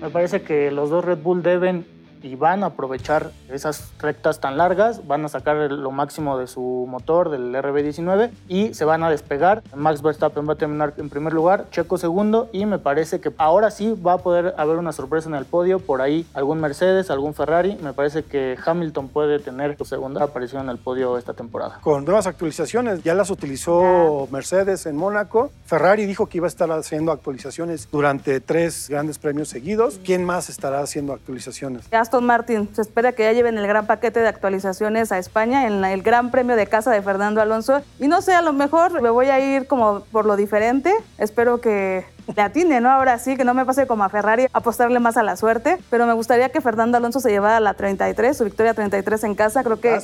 Me 0.00 0.08
parece 0.08 0.40
que 0.40 0.70
los 0.70 0.88
dos 0.88 1.04
Red 1.04 1.18
Bull 1.18 1.42
deben 1.42 2.01
y 2.22 2.36
van 2.36 2.62
a 2.62 2.66
aprovechar 2.66 3.30
esas 3.48 3.92
rectas 3.98 4.40
tan 4.40 4.56
largas, 4.56 5.06
van 5.06 5.24
a 5.24 5.28
sacar 5.28 5.56
lo 5.70 5.90
máximo 5.90 6.38
de 6.38 6.46
su 6.46 6.86
motor, 6.88 7.30
del 7.30 7.54
RB19, 7.54 8.30
y 8.48 8.74
se 8.74 8.84
van 8.84 9.02
a 9.02 9.10
despegar. 9.10 9.62
Max 9.74 10.02
Verstappen 10.02 10.48
va 10.48 10.54
a 10.54 10.56
terminar 10.56 10.94
en 10.96 11.08
primer 11.08 11.32
lugar, 11.32 11.66
Checo 11.70 11.98
segundo, 11.98 12.48
y 12.52 12.66
me 12.66 12.78
parece 12.78 13.20
que 13.20 13.32
ahora 13.38 13.70
sí 13.70 13.94
va 14.06 14.14
a 14.14 14.18
poder 14.18 14.54
haber 14.56 14.76
una 14.76 14.92
sorpresa 14.92 15.28
en 15.28 15.34
el 15.34 15.44
podio, 15.44 15.78
por 15.78 16.00
ahí 16.00 16.26
algún 16.34 16.60
Mercedes, 16.60 17.10
algún 17.10 17.34
Ferrari, 17.34 17.76
me 17.82 17.92
parece 17.92 18.22
que 18.22 18.56
Hamilton 18.64 19.08
puede 19.08 19.38
tener 19.38 19.76
su 19.76 19.84
segunda 19.84 20.24
aparición 20.24 20.64
en 20.64 20.70
el 20.70 20.78
podio 20.78 21.18
esta 21.18 21.34
temporada. 21.34 21.78
Con 21.80 22.04
nuevas 22.04 22.26
actualizaciones, 22.26 23.02
ya 23.02 23.14
las 23.14 23.30
utilizó 23.30 24.28
Mercedes 24.30 24.86
en 24.86 24.96
Mónaco, 24.96 25.50
Ferrari 25.64 26.06
dijo 26.06 26.26
que 26.26 26.38
iba 26.38 26.46
a 26.46 26.48
estar 26.48 26.70
haciendo 26.70 27.12
actualizaciones 27.12 27.88
durante 27.90 28.40
tres 28.40 28.88
grandes 28.88 29.18
premios 29.18 29.48
seguidos, 29.48 29.98
¿quién 30.04 30.24
más 30.24 30.48
estará 30.48 30.80
haciendo 30.80 31.12
actualizaciones? 31.12 31.92
Aston 31.92 32.11
Martin. 32.20 32.68
Se 32.74 32.82
espera 32.82 33.12
que 33.12 33.24
ya 33.24 33.32
lleven 33.32 33.58
el 33.58 33.66
gran 33.66 33.86
paquete 33.86 34.20
de 34.20 34.28
actualizaciones 34.28 35.12
a 35.12 35.18
España 35.18 35.66
en 35.66 35.84
el 35.84 36.02
Gran 36.02 36.30
Premio 36.30 36.56
de 36.56 36.66
casa 36.66 36.90
de 36.90 37.02
Fernando 37.02 37.40
Alonso. 37.40 37.80
Y 37.98 38.08
no 38.08 38.20
sé, 38.22 38.34
a 38.34 38.42
lo 38.42 38.52
mejor 38.52 39.00
me 39.00 39.10
voy 39.10 39.26
a 39.26 39.40
ir 39.40 39.66
como 39.66 40.00
por 40.12 40.26
lo 40.26 40.36
diferente. 40.36 40.92
Espero 41.18 41.60
que 41.60 42.04
le 42.34 42.42
atine, 42.42 42.80
¿no? 42.80 42.90
Ahora 42.90 43.18
sí, 43.18 43.36
que 43.36 43.44
no 43.44 43.54
me 43.54 43.64
pase 43.64 43.86
como 43.86 44.04
a 44.04 44.08
Ferrari, 44.08 44.46
apostarle 44.52 45.00
más 45.00 45.16
a 45.16 45.22
la 45.22 45.36
suerte. 45.36 45.78
Pero 45.90 46.06
me 46.06 46.12
gustaría 46.12 46.50
que 46.50 46.60
Fernando 46.60 46.98
Alonso 46.98 47.20
se 47.20 47.30
llevara 47.30 47.60
la 47.60 47.74
33, 47.74 48.36
su 48.36 48.44
victoria 48.44 48.74
33 48.74 49.24
en 49.24 49.34
casa. 49.34 49.62
Creo 49.62 49.80
que 49.80 49.98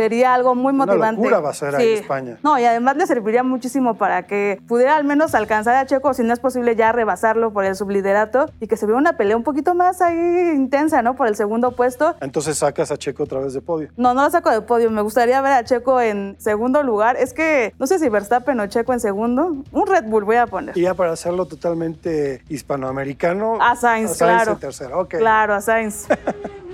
sería 0.00 0.32
algo 0.32 0.54
muy 0.54 0.72
motivante. 0.72 1.20
Una 1.20 1.28
locura 1.28 1.40
va 1.40 1.50
a 1.50 1.52
ser 1.52 1.74
ahí 1.76 1.92
España. 1.92 2.38
No, 2.42 2.58
y 2.58 2.64
además 2.64 2.96
le 2.96 3.06
serviría 3.06 3.42
muchísimo 3.42 3.98
para 3.98 4.26
que 4.26 4.58
pudiera 4.66 4.96
al 4.96 5.04
menos 5.04 5.34
alcanzar 5.34 5.76
a 5.76 5.84
Checo, 5.84 6.14
si 6.14 6.22
no 6.22 6.32
es 6.32 6.40
posible 6.40 6.74
ya 6.74 6.90
rebasarlo 6.90 7.52
por 7.52 7.66
el 7.66 7.76
subliderato 7.76 8.46
y 8.60 8.66
que 8.66 8.78
se 8.78 8.86
vea 8.86 8.96
una 8.96 9.18
pelea 9.18 9.36
un 9.36 9.42
poquito 9.42 9.74
más 9.74 10.00
ahí 10.00 10.16
intensa, 10.56 11.02
¿no? 11.02 11.16
Por 11.16 11.26
el 11.26 11.36
segundo 11.36 11.72
puesto. 11.72 12.14
Entonces 12.22 12.56
sacas 12.56 12.90
a 12.90 12.96
Checo 12.96 13.24
otra 13.24 13.40
vez 13.40 13.52
de 13.52 13.60
podio. 13.60 13.90
No, 13.98 14.14
no 14.14 14.24
lo 14.24 14.30
saco 14.30 14.50
de 14.50 14.62
podio. 14.62 14.90
Me 14.90 15.02
gustaría 15.02 15.38
ver 15.42 15.52
a 15.52 15.64
Checo 15.64 16.00
en 16.00 16.36
segundo 16.38 16.82
lugar. 16.82 17.18
Es 17.18 17.34
que 17.34 17.74
no 17.78 17.86
sé 17.86 17.98
si 17.98 18.08
Verstappen 18.08 18.58
o 18.58 18.68
Checo 18.68 18.94
en 18.94 19.00
segundo. 19.00 19.54
Un 19.70 19.86
Red 19.86 20.04
Bull 20.04 20.24
voy 20.24 20.36
a 20.36 20.46
poner. 20.46 20.78
Y 20.78 20.82
ya 20.82 20.94
para 20.94 21.12
hacerlo 21.12 21.44
totalmente 21.44 22.42
hispanoamericano. 22.48 23.58
A 23.60 23.76
Sainz, 23.76 24.16
claro. 24.16 24.56
tercero. 24.56 25.06
Claro, 25.08 25.52
a 25.52 25.60
Sainz. 25.60 26.06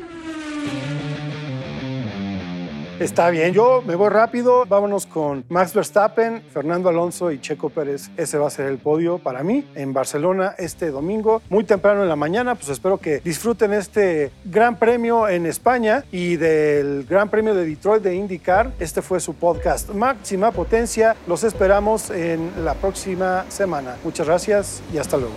Está 2.99 3.29
bien, 3.29 3.53
yo 3.53 3.83
me 3.87 3.95
voy 3.95 4.09
rápido. 4.09 4.65
Vámonos 4.65 5.05
con 5.05 5.45
Max 5.51 5.75
Verstappen, 5.75 6.43
Fernando 6.51 6.89
Alonso 6.89 7.31
y 7.31 7.39
Checo 7.39 7.69
Pérez. 7.69 8.11
Ese 8.17 8.39
va 8.39 8.47
a 8.47 8.51
ser 8.51 8.69
el 8.69 8.79
podio 8.79 9.19
para 9.19 9.43
mí 9.43 9.67
en 9.75 9.93
Barcelona 9.93 10.55
este 10.57 10.91
domingo, 10.91 11.43
muy 11.51 11.65
temprano 11.65 12.03
en 12.03 12.09
la 12.09 12.17
mañana. 12.17 12.55
Pues 12.55 12.71
espero 12.71 12.97
que 12.97 13.21
disfruten 13.21 13.75
este 13.75 14.33
gran 14.47 14.79
premio 14.79 15.29
en 15.29 15.45
España 15.45 16.05
y 16.11 16.37
del 16.37 17.05
gran 17.05 17.29
premio 17.29 17.55
de 17.55 17.67
Detroit 17.67 18.03
de 18.03 18.15
IndyCar. 18.15 18.73
Este 18.81 19.03
fue 19.03 19.21
su 19.21 19.35
podcast 19.35 19.91
Máxima 19.91 20.51
Potencia. 20.51 21.17
Los 21.27 21.45
esperamos 21.45 22.09
en 22.09 22.51
la 22.65 22.73
próxima 22.73 23.45
semana. 23.51 23.97
Muchas 24.05 24.27
gracias 24.27 24.83
y 24.95 24.97
hasta 24.97 25.19
luego. 25.19 25.35